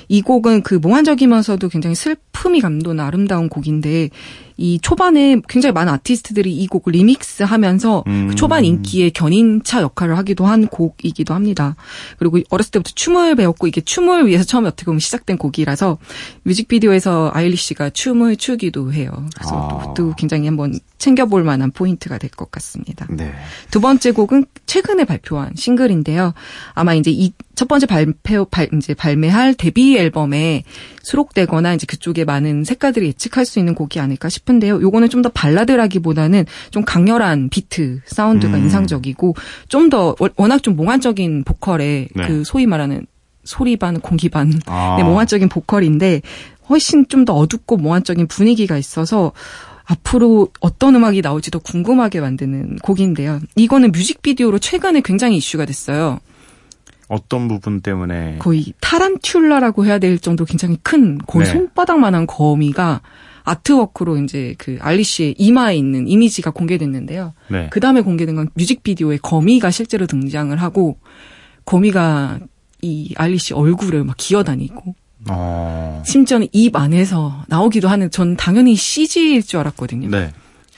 이 0.09 0.23
곡은 0.23 0.63
그 0.63 0.75
몽환적이면서도 0.77 1.69
굉장히 1.69 1.95
슬픔이 1.95 2.63
감도는 2.63 3.05
아름다운 3.05 3.51
곡인데 3.51 4.09
이 4.61 4.79
초반에 4.81 5.41
굉장히 5.49 5.73
많은 5.73 5.93
아티스트들이 5.95 6.55
이 6.55 6.67
곡을 6.67 6.93
리믹스 6.93 7.43
하면서 7.45 8.05
음. 8.07 8.29
그 8.29 8.35
초반 8.35 8.65
인기의 8.65 9.11
견인차 9.13 9.81
역할을 9.83 10.19
하기도 10.19 10.47
한 10.47 10.67
곡이기도 10.67 11.35
합니다. 11.35 11.77
그리고 12.19 12.39
어렸을 12.51 12.71
때부터 12.73 12.93
춤을 12.95 13.35
배웠고 13.37 13.67
이게 13.67 13.81
춤을 13.81 14.27
위해서 14.27 14.45
처음에 14.45 14.69
어떻게 14.69 14.85
보면 14.85 15.01
시작된 15.01 15.39
곡이라서 15.39 15.99
뮤직비디오에서 16.43 17.31
아일리시가 17.35 17.91
춤을 17.91 18.37
추기도 18.37 18.93
해요. 18.93 19.11
그래서 19.35 19.57
아. 19.57 19.95
또, 19.95 19.95
또 19.95 20.15
굉장히 20.17 20.47
한번 20.47 20.79
챙겨볼 20.99 21.43
만한 21.43 21.71
포인트가 21.71 22.19
될 22.19 22.31
것 22.31 22.51
같습니다. 22.53 23.07
네. 23.11 23.33
두 23.71 23.81
번째 23.81 24.13
곡은 24.13 24.45
최근에 24.67 25.05
발표한 25.05 25.53
싱글인데요. 25.57 26.33
아마 26.75 26.95
이제 26.95 27.11
이 27.11 27.33
첫 27.61 27.69
번째 27.69 27.85
발표 27.85 28.47
발 28.47 28.71
이제 28.75 28.95
발매할 28.95 29.53
데뷔 29.53 29.99
앨범에 29.99 30.63
수록되거나 31.03 31.75
이제 31.75 31.85
그쪽에 31.87 32.25
많은 32.25 32.65
색깔들이 32.65 33.09
예측할 33.09 33.45
수 33.45 33.59
있는 33.59 33.75
곡이 33.75 34.01
아닐까 34.01 34.31
싶은데요. 34.31 34.81
요거는 34.81 35.11
좀 35.11 35.21
더 35.21 35.29
발라드라기보다는 35.29 36.47
좀 36.71 36.83
강렬한 36.87 37.51
비트 37.51 38.01
사운드가 38.07 38.57
음. 38.57 38.63
인상적이고 38.63 39.35
좀 39.69 39.91
더 39.91 40.17
워낙 40.37 40.63
좀 40.63 40.75
몽환적인 40.75 41.45
보컬에 41.45 42.09
네. 42.15 42.27
그 42.27 42.45
소위 42.45 42.65
말하는 42.65 43.05
소리 43.45 43.77
반 43.77 44.01
공기 44.01 44.31
반 44.31 44.59
아. 44.65 44.95
네, 44.97 45.05
몽환적인 45.05 45.51
보컬인데 45.51 46.23
훨씬 46.71 47.07
좀 47.09 47.27
더 47.27 47.35
어둡고 47.35 47.77
몽환적인 47.77 48.27
분위기가 48.29 48.79
있어서 48.79 49.33
앞으로 49.85 50.49
어떤 50.61 50.95
음악이 50.95 51.21
나올지 51.21 51.51
더 51.51 51.59
궁금하게 51.59 52.21
만드는 52.21 52.77
곡인데요. 52.77 53.39
이거는 53.57 53.93
뮤직비디오로 53.93 54.61
최근에 54.61 55.03
굉장히 55.05 55.37
이슈가 55.37 55.67
됐어요. 55.67 56.21
어떤 57.11 57.49
부분 57.49 57.81
때문에 57.81 58.37
거의 58.39 58.73
타란툴라라고 58.81 59.85
해야 59.85 59.99
될 59.99 60.21
정도 60.21 60.45
굉장히 60.45 60.79
큰 60.85 61.19
거의 61.19 61.45
네. 61.45 61.53
손바닥만한 61.53 62.29
거미가 62.29 63.03
아트워크로 63.43 64.17
이제 64.19 64.55
그 64.59 64.79
알리씨의 64.81 65.35
이마에 65.37 65.75
있는 65.75 66.07
이미지가 66.07 66.53
공개됐는데요. 66.53 67.35
네. 67.49 67.67
그 67.73 67.81
다음에 67.81 68.01
공개된 68.03 68.37
건 68.37 68.49
뮤직비디오에 68.55 69.17
거미가 69.17 69.73
실제로 69.73 70.07
등장을 70.07 70.57
하고 70.57 70.99
거미가 71.65 72.39
이 72.81 73.13
알리씨 73.17 73.55
얼굴을 73.55 74.05
막 74.05 74.17
기어다니고 74.17 74.95
어. 75.31 76.03
심지어는 76.07 76.47
입 76.53 76.77
안에서 76.77 77.43
나오기도 77.49 77.89
하는 77.89 78.09
전 78.13 78.37
당연히 78.37 78.77
CG일 78.77 79.43
줄 79.43 79.59
알았거든요. 79.59 80.11
네. 80.11 80.31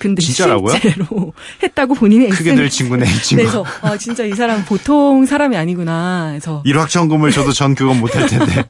근데 0.02 0.20
진짜라고요? 0.20 0.76
실제로 0.76 1.32
했다고 1.62 1.94
본인의 1.94 2.30
크게 2.30 2.56
늘 2.56 2.68
친구네 2.68 3.08
이 3.08 3.22
친구. 3.22 3.42
그래서 3.44 3.64
아 3.82 3.96
진짜 3.96 4.24
이 4.24 4.32
사람 4.32 4.64
보통 4.64 5.24
사람이 5.24 5.56
아니구나. 5.56 6.30
그래서 6.30 6.60
일확천금을 6.66 7.30
줘도 7.30 7.52
전 7.52 7.76
그건 7.76 8.00
못할 8.00 8.26
텐데 8.26 8.64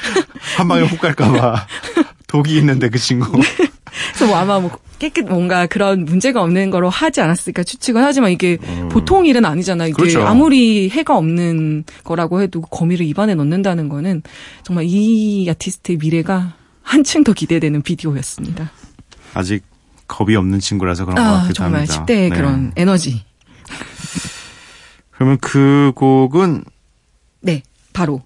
한 0.56 0.68
방에 0.68 0.84
훅 0.84 0.98
갈까봐 0.98 1.66
독이 2.28 2.56
있는데 2.56 2.88
그 2.88 2.98
친구. 2.98 3.30
그래서 3.30 4.26
뭐 4.26 4.36
아마 4.36 4.58
뭐 4.58 4.70
깨끗 4.98 5.26
뭔가 5.28 5.66
그런 5.66 6.06
문제가 6.06 6.40
없는 6.42 6.70
거로 6.70 6.88
하지 6.88 7.20
않았을까 7.20 7.62
추측은 7.62 8.02
하지만 8.02 8.30
이게 8.30 8.56
보통 8.90 9.26
일은 9.26 9.44
아니잖아요. 9.44 9.90
이게 9.90 9.94
음. 9.94 10.00
그렇죠. 10.00 10.22
아무리 10.26 10.88
해가 10.88 11.14
없는 11.18 11.84
거라고 12.04 12.40
해도 12.40 12.62
거미를 12.62 13.04
입안에 13.04 13.34
넣는다는 13.34 13.90
거는 13.90 14.22
정말 14.62 14.86
이 14.88 15.46
아티스트의 15.50 15.98
미래가 15.98 16.54
한층 16.82 17.22
더 17.22 17.34
기대되는 17.34 17.82
비디오였습니다. 17.82 18.70
아직 19.34 19.69
겁이 20.10 20.34
없는 20.36 20.58
친구라서 20.58 21.04
그런 21.04 21.16
것아 21.16 21.32
같기도 21.38 21.54
정말 21.54 21.80
합니다. 21.82 22.04
10대의 22.04 22.28
네. 22.30 22.30
그런 22.30 22.72
에너지. 22.76 23.24
그러면 25.12 25.38
그 25.40 25.92
곡은 25.94 26.64
네, 27.40 27.62
바로 27.92 28.22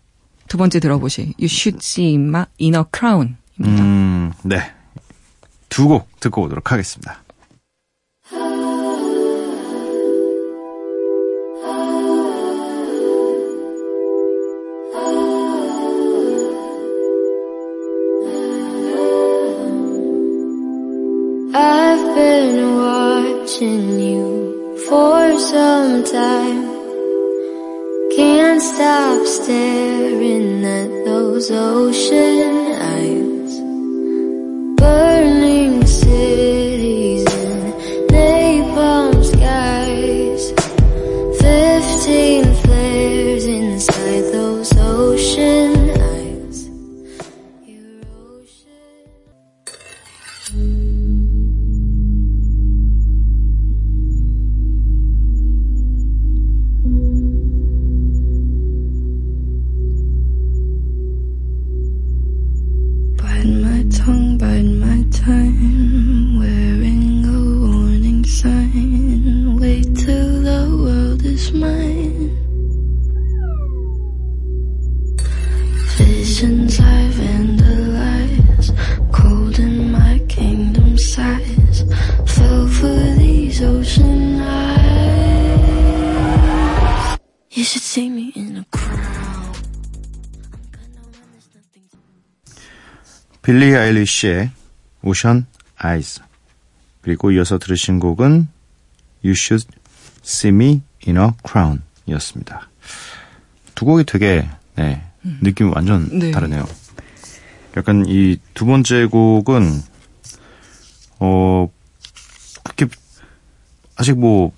두 0.49 0.57
번째 0.57 0.81
들어보실 0.81 1.35
You 1.39 1.45
Should 1.45 1.79
See 1.83 2.15
My 2.15 2.47
Inner 2.61 2.85
Crown입니다. 2.97 3.37
음, 3.85 4.33
네. 4.43 4.73
두 5.69 5.89
곡 5.89 6.09
듣고 6.21 6.43
오도록 6.43 6.71
하겠습니다. 6.73 7.24
Been 22.35 22.75
watching 22.75 24.01
you 24.01 24.27
for 24.89 25.39
some 25.39 26.03
time. 26.03 26.63
Can't 28.17 28.61
stop 28.61 29.25
staring 29.25 30.65
at 30.65 30.91
those 31.05 31.53
ocean 31.53 32.64
빌리 93.45 93.77
아일리시의 93.77 94.51
오션 95.03 95.47
아이즈 95.77 96.21
그리고 97.03 97.31
이어서 97.31 97.59
들으신 97.59 98.01
곡은 98.01 98.49
You 99.23 99.33
Should 99.33 99.67
See 100.25 100.55
Me 100.55 100.83
in 101.07 101.19
a 101.19 101.31
Crown 101.47 101.83
이었습니다. 102.07 102.69
두 103.75 103.85
곡이 103.85 104.05
되게 104.05 104.49
네, 104.77 105.03
느낌이 105.23 105.71
완전 105.75 106.09
네. 106.19 106.31
다르네요. 106.31 106.67
약간 107.77 108.05
이 108.09 108.39
두 108.55 108.67
번째 108.67 109.07
곡은 109.07 109.83
어 111.19 111.69
그렇게 112.63 112.87
아직 113.97 114.19
뭐 114.19 114.53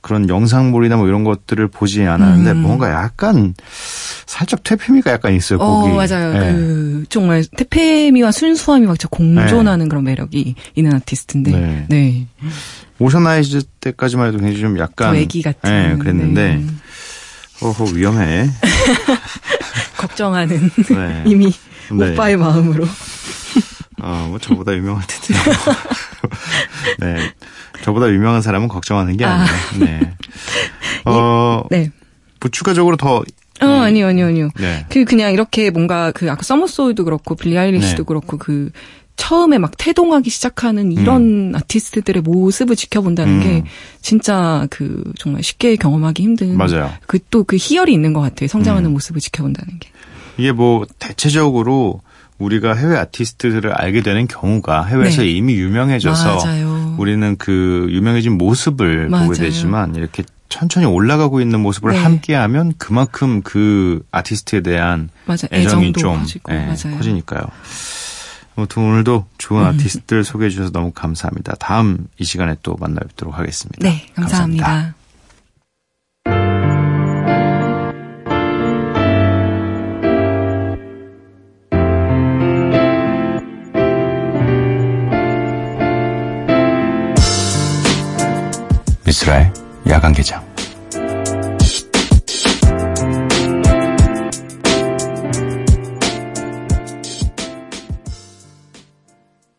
그런 0.00 0.28
영상물이나 0.28 0.96
뭐 0.96 1.06
이런 1.06 1.22
것들을 1.22 1.68
보지 1.68 2.02
않았는데 2.02 2.54
뭔가 2.54 2.90
약간 2.90 3.54
살짝 4.32 4.62
퇴폐미가 4.62 5.12
약간 5.12 5.34
있어요. 5.34 5.58
어, 5.58 5.82
곡이. 5.82 5.94
맞아요. 5.94 6.32
네. 6.32 6.52
그, 6.52 7.04
정말 7.10 7.44
태페미와 7.44 8.32
순수함이 8.32 8.86
막 8.86 8.98
진짜 8.98 9.08
공존하는 9.10 9.90
그런 9.90 10.04
매력이 10.04 10.54
있는 10.74 10.94
아티스트인데. 10.94 11.50
네. 11.50 11.86
네. 11.90 12.26
오션 12.98 13.26
아이즈 13.26 13.62
때까지만 13.80 14.28
해도 14.28 14.38
굉장히 14.38 14.60
좀 14.60 14.78
약간 14.78 15.12
더 15.12 15.16
애기 15.16 15.42
같은. 15.42 15.70
네, 15.70 15.96
그랬는데 15.98 16.54
네. 16.54 16.66
어허 17.60 17.92
위험해. 17.92 18.48
걱정하는 19.98 20.70
네. 20.88 21.24
이미 21.28 21.52
네. 21.92 22.12
오빠의 22.12 22.38
마음으로. 22.38 22.86
어, 24.00 24.26
뭐 24.30 24.38
저보다 24.38 24.72
유명할 24.72 25.04
텐데. 25.06 25.42
네. 27.00 27.32
저보다 27.82 28.08
유명한 28.08 28.40
사람은 28.40 28.68
걱정하는 28.68 29.18
게 29.18 29.26
아니에요. 29.26 29.50
네. 29.78 30.14
어, 31.04 31.64
네. 31.70 31.90
뭐 32.40 32.50
추가적으로 32.50 32.96
더 32.96 33.22
어, 33.68 33.80
아니요, 33.82 34.06
아니요, 34.08 34.26
아니요. 34.26 34.48
네. 34.58 34.86
그 34.88 35.04
그냥 35.04 35.32
이렇게 35.32 35.70
뭔가 35.70 36.10
그 36.12 36.30
아까 36.30 36.42
서머소울도 36.42 37.04
그렇고 37.04 37.34
빌리 37.34 37.58
아일리시도 37.58 38.02
네. 38.02 38.06
그렇고 38.06 38.38
그 38.38 38.70
처음에 39.16 39.58
막 39.58 39.72
태동하기 39.76 40.30
시작하는 40.30 40.90
이런 40.90 41.52
아티스트들의 41.54 42.22
모습을 42.22 42.76
지켜본다는 42.76 43.34
음. 43.34 43.40
게 43.42 43.64
진짜 44.00 44.66
그 44.70 45.04
정말 45.18 45.42
쉽게 45.42 45.76
경험하기 45.76 46.22
힘든 46.22 46.56
맞아요. 46.56 46.90
그 47.06 47.18
또 47.30 47.44
그 47.44 47.56
희열이 47.56 47.92
있는 47.92 48.12
것 48.14 48.20
같아요. 48.20 48.48
성장하는 48.48 48.90
음. 48.90 48.92
모습을 48.94 49.20
지켜본다는 49.20 49.78
게. 49.78 49.88
이게 50.38 50.50
뭐 50.52 50.86
대체적으로 50.98 52.00
우리가 52.38 52.74
해외 52.74 52.96
아티스트들을 52.96 53.70
알게 53.72 54.00
되는 54.02 54.26
경우가 54.26 54.84
해외에서 54.86 55.22
네. 55.22 55.28
이미 55.30 55.54
유명해져서 55.54 56.36
맞아요. 56.44 56.96
우리는 56.98 57.36
그 57.36 57.86
유명해진 57.90 58.36
모습을 58.38 59.04
보게 59.08 59.10
맞아요. 59.10 59.32
되지만 59.34 59.94
이렇게 59.94 60.24
천천히 60.52 60.84
올라가고 60.84 61.40
있는 61.40 61.60
모습을 61.60 61.92
네. 61.92 62.02
함께하면 62.02 62.74
그만큼 62.76 63.40
그 63.42 64.04
아티스트에 64.10 64.60
대한 64.60 65.08
맞아 65.24 65.48
애정이 65.50 65.94
좀 65.94 66.18
커지고 66.18 66.52
예, 66.52 66.58
맞아요. 66.58 66.96
커지니까요. 66.98 67.40
아무튼 68.54 68.82
오늘도 68.82 69.26
좋은 69.38 69.64
아티스트들 69.64 70.24
소개해 70.24 70.50
주셔서 70.50 70.70
너무 70.70 70.92
감사합니다. 70.92 71.54
다음 71.58 72.06
이 72.18 72.24
시간에 72.24 72.54
또 72.62 72.76
만나 72.78 73.00
뵙도록 73.00 73.38
하겠습니다. 73.38 73.88
네, 73.88 74.06
감사합니다. 74.14 74.94
미스라의 89.06 89.61
야간 89.88 90.12
개장. 90.12 90.42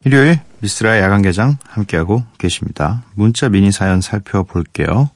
일요일 0.05 0.39
미스라의 0.59 1.01
야간 1.01 1.21
개장 1.21 1.57
함께하고 1.67 2.23
계십니다. 2.37 3.03
문자 3.15 3.49
미니 3.49 3.71
사연 3.71 4.01
살펴볼게요. 4.01 5.09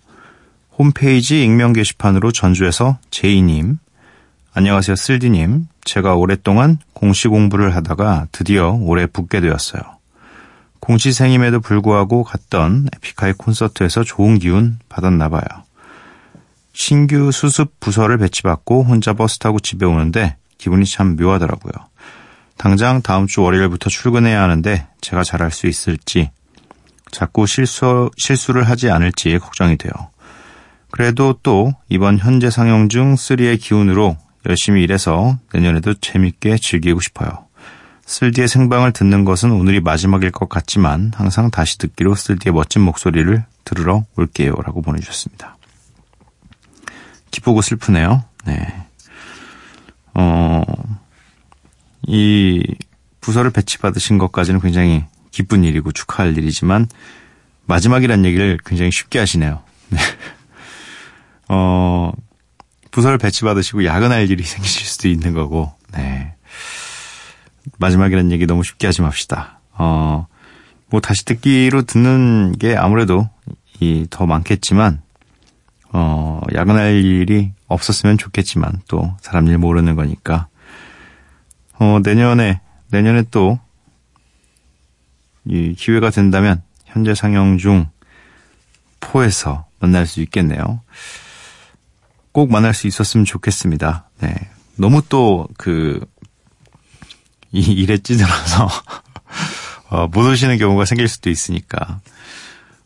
홈페이지 0.78 1.44
익명 1.44 1.74
게시판으로 1.74 2.32
전주에서 2.32 3.00
제이님, 3.10 3.80
안녕하세요 4.54 4.96
쓸디님. 4.96 5.68
제가 5.84 6.16
오랫동안 6.16 6.78
공시 6.94 7.28
공부를 7.28 7.76
하다가 7.76 8.28
드디어 8.32 8.72
올해 8.72 9.06
붙게 9.06 9.42
되었어요. 9.42 9.97
공시생임에도 10.88 11.60
불구하고 11.60 12.24
갔던 12.24 12.88
에픽하이 12.96 13.34
콘서트에서 13.34 14.06
좋은 14.06 14.40
기운 14.40 14.80
받았나 14.88 15.28
봐요. 15.28 15.44
신규 16.72 17.30
수습 17.34 17.78
부서를 17.82 18.18
배치받고 18.18 18.84
혼자 18.84 19.12
버스 19.12 19.38
타고 19.38 19.60
집에 19.60 19.86
오는데 19.86 20.38
기분이 20.58 20.86
참 20.86 21.18
묘하더라고요. 21.18 21.74
당장 22.58 23.02
다음 23.02 23.28
주 23.28 23.42
월요일부터 23.42 23.90
출근해야 23.90 24.42
하는데 24.42 24.88
제가 25.02 25.24
잘할 25.24 25.52
수 25.52 25.68
있을지 25.68 26.32
자꾸 27.12 27.46
실수, 27.48 28.10
실수를 28.18 28.64
하지 28.64 28.90
않을지 28.90 29.38
걱정이 29.40 29.78
돼요. 29.78 29.92
그래도 30.90 31.38
또 31.44 31.74
이번 31.90 32.18
현재 32.18 32.50
상영 32.50 32.88
중 32.88 33.16
3의 33.16 33.60
기운으로 33.60 34.16
열심히 34.48 34.84
일해서 34.84 35.38
내년에도 35.54 35.94
재밌게 35.96 36.58
즐기고 36.62 37.02
싶어요. 37.02 37.47
쓸디의 38.08 38.48
생방을 38.48 38.94
듣는 38.94 39.26
것은 39.26 39.52
오늘이 39.52 39.82
마지막일 39.82 40.32
것 40.32 40.48
같지만 40.48 41.12
항상 41.14 41.52
다시 41.52 41.78
듣기로 41.78 42.16
쓸디의 42.16 42.54
멋진 42.54 42.82
목소리를 42.82 43.44
들으러 43.66 44.06
올게요. 44.16 44.56
라고 44.64 44.82
보내주셨습니다. 44.82 45.58
기쁘고 47.32 47.62
슬프네요. 47.62 48.24
네. 48.46 48.86
어, 50.14 50.64
이 52.04 52.64
부서를 53.20 53.52
배치받으신 53.52 54.18
것까지는 54.18 54.62
굉장히 54.62 55.04
기쁜 55.32 55.66
일이고 55.66 55.92
축하할 55.92 56.38
일이지만 56.38 56.88
마지막이란 57.66 58.24
얘기를 58.24 58.58
굉장히 58.66 58.90
쉽게 58.90 59.20
하시네요. 59.20 59.62
네. 59.90 60.00
어, 61.50 62.14
부서를 62.92 63.18
배치받으시고 63.18 63.84
야근할 63.84 64.32
일이 64.32 64.44
생기실 64.48 64.88
수도 64.88 65.10
있는 65.10 65.34
거고, 65.34 65.74
네. 65.92 66.37
마지막이란 67.80 68.32
얘기 68.32 68.46
너무 68.46 68.64
쉽게 68.64 68.88
하지 68.88 69.02
맙시다. 69.02 69.60
어, 69.74 70.28
뭐 70.90 71.02
다시 71.02 71.26
듣기로 71.26 71.84
듣는 71.84 72.54
게 72.58 72.76
아무래도 72.76 73.30
이 73.80 74.08
더 74.10 74.26
많겠지만, 74.26 75.02
어, 75.92 76.42
야근할 76.56 77.04
일이 77.04 77.52
없었으면 77.68 78.18
좋겠지만 78.18 78.82
또 78.88 79.16
사람 79.22 79.48
일 79.48 79.58
모르는 79.58 79.96
거니까, 79.96 80.48
어, 81.80 82.00
내년에, 82.04 82.62
내년에 82.90 83.24
또, 83.30 83.60
이 85.46 85.74
기회가 85.78 86.10
된다면 86.10 86.62
현재 86.86 87.14
상영 87.14 87.58
중 87.58 87.88
포에서 89.00 89.66
만날 89.80 90.06
수 90.08 90.22
있겠네요. 90.22 90.82
꼭 92.32 92.52
만날 92.52 92.74
수 92.74 92.88
있었으면 92.88 93.26
좋겠습니다. 93.26 94.10
네. 94.22 94.36
너무 94.76 95.02
또, 95.08 95.48
그, 95.58 96.06
이 97.52 97.62
일에 97.62 97.98
찌들어서, 97.98 98.68
어, 99.90 100.08
못 100.08 100.26
오시는 100.30 100.58
경우가 100.58 100.86
생길 100.86 101.08
수도 101.08 101.30
있으니까. 101.30 102.00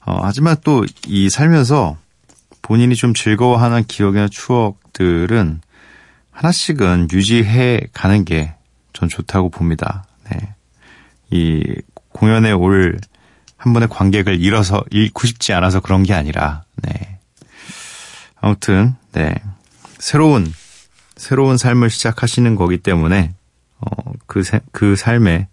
어, 0.06 0.19
하지만 0.24 0.58
또 0.63 0.84
이 1.08 1.30
살면서 1.30 1.97
본인이 2.62 2.95
좀 2.95 3.13
즐거워하는 3.13 3.86
기억이나 3.86 4.28
추억들은 4.28 5.62
하나씩은 6.32 7.10
유지해 7.12 7.82
가는 7.93 8.26
게 8.26 8.56
전 8.93 9.10
좋다고 9.10 9.50
봅니다. 9.50 10.06
네. 10.30 10.54
이 11.32 11.63
공연에 12.10 12.52
올 12.52 13.00
한 13.62 13.74
번의 13.74 13.89
관객을 13.89 14.41
잃어서, 14.41 14.84
잃고 14.89 15.28
싶지 15.28 15.54
않아서 15.54 15.82
그런 15.82 16.02
게 16.02 16.15
아니라, 16.15 16.63
네. 16.78 17.19
아무튼, 18.39 18.95
네. 19.12 19.36
새로운, 20.00 20.52
새로운 21.15 21.58
삶을 21.58 21.91
시작하시는 21.91 22.56
거기 22.56 22.80
때문에, 22.80 23.19
어, 23.30 23.40
그, 24.32 24.44
세- 24.44 24.62
그 24.72 24.96
삶에 24.96 25.50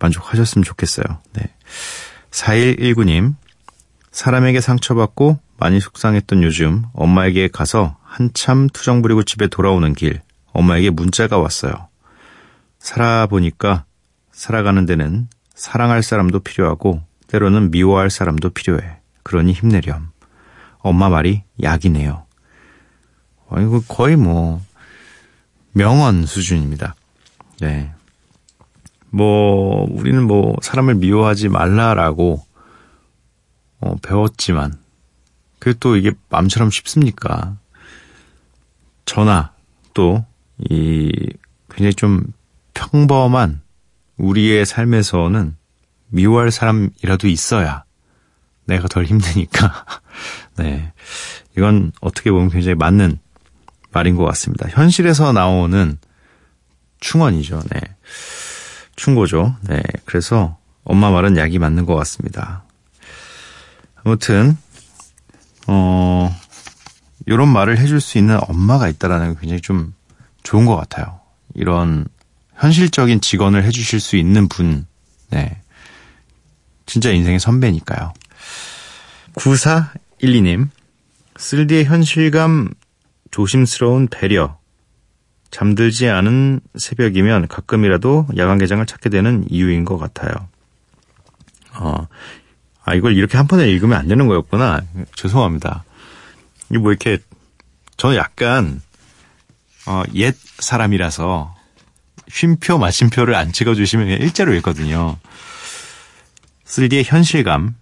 만족하셨으면 0.00 0.64
좋겠어요. 0.64 1.04
네. 1.34 1.54
4119님, 2.32 3.36
사람에게 4.10 4.60
상처받고 4.60 5.38
많이 5.56 5.78
속상했던 5.78 6.42
요즘 6.42 6.82
엄마에게 6.94 7.46
가서 7.46 7.96
한참 8.02 8.66
투정 8.68 9.02
부리고 9.02 9.22
집에 9.22 9.46
돌아오는 9.46 9.94
길 9.94 10.20
엄마에게 10.52 10.90
문자가 10.90 11.38
왔어요. 11.38 11.72
살아보니까 12.80 13.84
살아가는 14.32 14.84
데는 14.84 15.28
사랑할 15.54 16.02
사람도 16.02 16.40
필요하고 16.40 17.02
때로는 17.28 17.70
미워할 17.70 18.10
사람도 18.10 18.50
필요해. 18.50 18.96
그러니 19.22 19.52
힘내렴. 19.52 20.10
엄마 20.80 21.08
말이 21.08 21.44
약이네요. 21.62 22.26
어, 23.46 23.60
이거 23.60 23.80
거의 23.86 24.16
뭐 24.16 24.60
명언 25.70 26.26
수준입니다. 26.26 26.96
네. 27.62 27.92
뭐 29.10 29.86
우리는 29.90 30.22
뭐 30.26 30.56
사람을 30.62 30.96
미워하지 30.96 31.48
말라라고 31.48 32.44
어, 33.80 33.96
배웠지만 34.02 34.78
그게 35.58 35.76
또 35.80 35.96
이게 35.96 36.12
마음처럼 36.28 36.70
쉽습니까? 36.70 37.56
저나 39.04 39.52
또 39.94 40.24
이 40.70 41.10
굉장히 41.70 41.94
좀 41.94 42.22
평범한 42.74 43.62
우리의 44.16 44.66
삶에서는 44.66 45.56
미워할 46.08 46.50
사람이라도 46.50 47.28
있어야 47.28 47.84
내가 48.66 48.86
덜 48.88 49.04
힘드니까. 49.04 49.84
네. 50.56 50.92
이건 51.56 51.92
어떻게 52.00 52.30
보면 52.30 52.50
굉장히 52.50 52.74
맞는 52.74 53.18
말인 53.92 54.16
것 54.16 54.24
같습니다. 54.24 54.68
현실에서 54.68 55.32
나오는 55.32 55.98
충언이죠. 57.02 57.62
네. 57.70 57.80
충고죠. 58.96 59.56
네. 59.62 59.82
그래서 60.06 60.56
엄마 60.84 61.10
말은 61.10 61.36
약이 61.36 61.58
맞는 61.58 61.84
것 61.84 61.94
같습니다. 61.96 62.64
아무튼, 63.96 64.56
어, 65.66 66.34
이런 67.26 67.48
말을 67.48 67.78
해줄 67.78 68.00
수 68.00 68.18
있는 68.18 68.38
엄마가 68.48 68.88
있다라는 68.88 69.34
게 69.34 69.40
굉장히 69.40 69.60
좀 69.60 69.94
좋은 70.42 70.64
것 70.64 70.76
같아요. 70.76 71.20
이런 71.54 72.06
현실적인 72.56 73.20
직원을 73.20 73.64
해주실 73.64 74.00
수 74.00 74.16
있는 74.16 74.48
분, 74.48 74.86
네. 75.30 75.60
진짜 76.86 77.10
인생의 77.10 77.40
선배니까요. 77.40 78.12
9412님, 79.34 80.68
쓸디의 81.36 81.84
현실감, 81.84 82.70
조심스러운 83.30 84.08
배려, 84.08 84.58
잠들지 85.52 86.08
않은 86.08 86.60
새벽이면 86.76 87.46
가끔이라도 87.46 88.26
야간 88.38 88.58
개장을 88.58 88.84
찾게 88.84 89.10
되는 89.10 89.44
이유인 89.50 89.84
것 89.84 89.98
같아요. 89.98 90.32
어, 91.74 92.08
아, 92.84 92.94
이걸 92.94 93.14
이렇게 93.14 93.36
한 93.36 93.46
번에 93.46 93.68
읽으면 93.68 93.98
안 93.98 94.08
되는 94.08 94.26
거였구나. 94.26 94.80
죄송합니다. 95.14 95.84
이게 96.70 96.78
뭐 96.78 96.90
이렇게, 96.90 97.18
저는 97.98 98.16
약간, 98.16 98.80
어, 99.86 100.02
옛 100.14 100.34
사람이라서, 100.58 101.54
쉼표, 102.28 102.78
마침표를 102.78 103.34
안 103.34 103.52
찍어주시면 103.52 104.06
그냥 104.06 104.20
일자로 104.22 104.54
읽거든요. 104.54 105.18
쓸디의 106.64 107.04
현실감, 107.04 107.76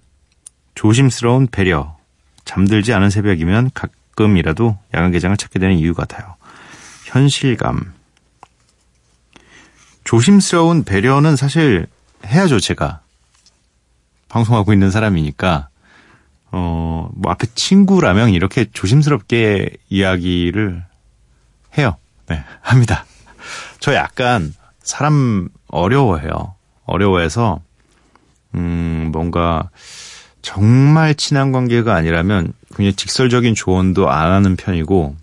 조심스러운 0.74 1.46
배려, 1.46 1.96
잠들지 2.44 2.92
않은 2.94 3.10
새벽이면 3.10 3.70
가끔이라도 3.74 4.76
야간 4.92 5.12
개장을 5.12 5.36
찾게 5.36 5.60
되는 5.60 5.76
이유 5.76 5.94
같아요. 5.94 6.34
현실감. 7.10 7.92
조심스러운 10.04 10.84
배려는 10.84 11.34
사실 11.36 11.86
해야죠, 12.24 12.60
제가. 12.60 13.00
방송하고 14.28 14.72
있는 14.72 14.90
사람이니까, 14.92 15.68
어, 16.52 17.10
뭐 17.12 17.32
앞에 17.32 17.48
친구라면 17.54 18.30
이렇게 18.30 18.64
조심스럽게 18.72 19.70
이야기를 19.88 20.84
해요. 21.78 21.96
네, 22.28 22.44
합니다. 22.60 23.04
저 23.80 23.94
약간 23.94 24.54
사람 24.82 25.48
어려워해요. 25.66 26.54
어려워해서, 26.84 27.60
음, 28.54 29.10
뭔가 29.12 29.70
정말 30.42 31.14
친한 31.16 31.50
관계가 31.50 31.94
아니라면 31.94 32.52
굉장히 32.68 32.94
직설적인 32.94 33.56
조언도 33.56 34.10
안 34.10 34.30
하는 34.30 34.54
편이고, 34.54 35.16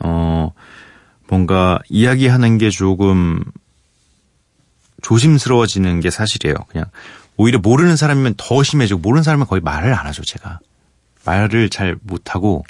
어, 0.00 0.52
뭔가 1.32 1.78
이야기하는 1.88 2.58
게 2.58 2.68
조금 2.68 3.42
조심스러워지는 5.00 6.00
게 6.00 6.10
사실이에요. 6.10 6.54
그냥 6.68 6.84
오히려 7.38 7.58
모르는 7.58 7.96
사람이면 7.96 8.34
더 8.36 8.62
심해지고 8.62 9.00
모르는 9.00 9.22
사람은 9.22 9.46
거의 9.46 9.62
말을 9.62 9.94
안 9.94 10.06
하죠, 10.08 10.22
제가. 10.24 10.58
말을 11.24 11.70
잘 11.70 11.96
못하고 12.02 12.66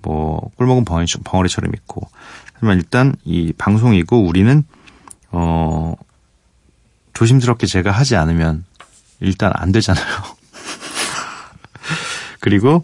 뭐 0.00 0.50
꿀먹은 0.56 0.86
벙어리, 0.86 1.04
벙어리처럼 1.24 1.74
있고 1.74 2.08
하지만 2.54 2.78
일단 2.78 3.14
이 3.22 3.52
방송이고 3.52 4.24
우리는 4.24 4.64
어 5.30 5.94
조심스럽게 7.12 7.66
제가 7.66 7.90
하지 7.90 8.16
않으면 8.16 8.64
일단 9.20 9.52
안 9.54 9.72
되잖아요. 9.72 10.06
그리고 12.40 12.82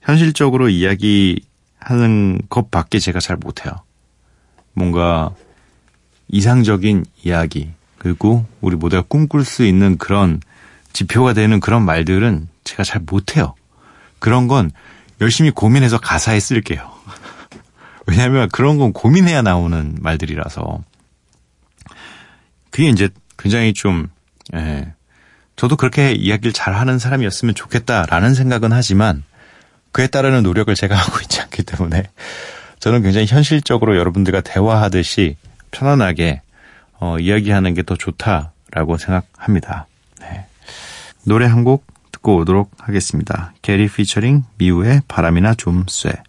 현실적으로 0.00 0.68
이야기하는 0.68 2.42
것밖에 2.48 2.98
제가 2.98 3.20
잘 3.20 3.36
못해요. 3.36 3.84
뭔가 4.72 5.34
이상적인 6.28 7.04
이야기 7.22 7.70
그리고 7.98 8.46
우리 8.60 8.76
모두가 8.76 9.02
꿈꿀 9.02 9.44
수 9.44 9.64
있는 9.64 9.98
그런 9.98 10.40
지표가 10.92 11.34
되는 11.34 11.60
그런 11.60 11.84
말들은 11.84 12.48
제가 12.64 12.82
잘 12.82 13.02
못해요. 13.02 13.54
그런 14.18 14.48
건 14.48 14.70
열심히 15.20 15.50
고민해서 15.50 15.98
가사에 15.98 16.40
쓸게요. 16.40 16.90
왜냐하면 18.06 18.48
그런 18.50 18.78
건 18.78 18.92
고민해야 18.92 19.42
나오는 19.42 19.96
말들이라서 20.00 20.82
그게 22.70 22.88
이제 22.88 23.08
굉장히 23.38 23.72
좀 23.74 24.08
예, 24.54 24.94
저도 25.56 25.76
그렇게 25.76 26.12
이야기를 26.12 26.52
잘하는 26.52 26.98
사람이었으면 26.98 27.54
좋겠다라는 27.54 28.34
생각은 28.34 28.72
하지만 28.72 29.24
그에 29.92 30.06
따르는 30.06 30.42
노력을 30.42 30.74
제가 30.74 30.96
하고 30.96 31.20
있지 31.20 31.40
않기 31.40 31.64
때문에 31.64 32.04
저는 32.80 33.02
굉장히 33.02 33.26
현실적으로 33.26 33.96
여러분들과 33.96 34.40
대화하듯이 34.40 35.36
편안하게 35.70 36.40
어, 36.98 37.18
이야기하는 37.18 37.74
게 37.74 37.82
더 37.82 37.96
좋다라고 37.96 38.96
생각합니다. 38.98 39.86
네. 40.20 40.46
노래 41.24 41.46
한 41.46 41.64
곡 41.64 41.86
듣고 42.12 42.36
오도록 42.38 42.70
하겠습니다. 42.78 43.52
게리 43.62 43.88
피처링 43.88 44.44
미우의 44.58 45.02
바람이나 45.08 45.54
좀 45.54 45.84
쐬. 45.88 46.22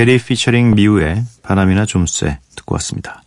게리 0.00 0.16
피처링 0.16 0.76
미우의 0.76 1.24
바람이나 1.42 1.84
좀 1.84 2.06
쐬 2.06 2.38
듣고 2.56 2.74
왔습니다. 2.76 3.22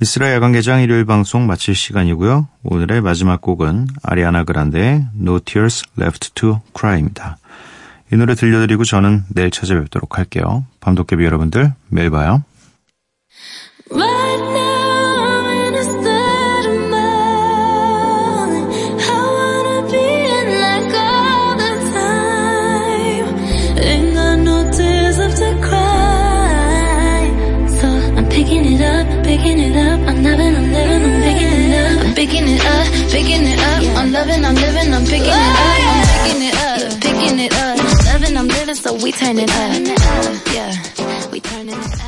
미스라 0.00 0.32
야간 0.32 0.50
개장 0.50 0.82
일요일 0.82 1.04
방송 1.04 1.46
마칠 1.46 1.76
시간이고요. 1.76 2.48
오늘의 2.64 3.02
마지막 3.02 3.40
곡은 3.40 3.86
아리아나 4.02 4.42
그란데의 4.42 5.06
No 5.16 5.38
Tears 5.38 5.84
Left 5.96 6.32
to 6.34 6.60
Cry입니다. 6.76 7.38
이 8.12 8.16
노래 8.16 8.34
들려드리고 8.34 8.82
저는 8.82 9.26
내일 9.28 9.52
찾아뵙도록 9.52 10.18
할게요. 10.18 10.66
밤도깨비 10.80 11.24
여러분들 11.24 11.72
매일 11.88 12.10
봐요. 12.10 12.42
So 38.74 38.94
we 38.94 39.12
turn 39.12 39.38
it 39.38 39.50
up. 39.50 40.46
Yeah, 40.52 41.30
we 41.30 41.40
turning 41.40 41.74
up. 41.74 42.05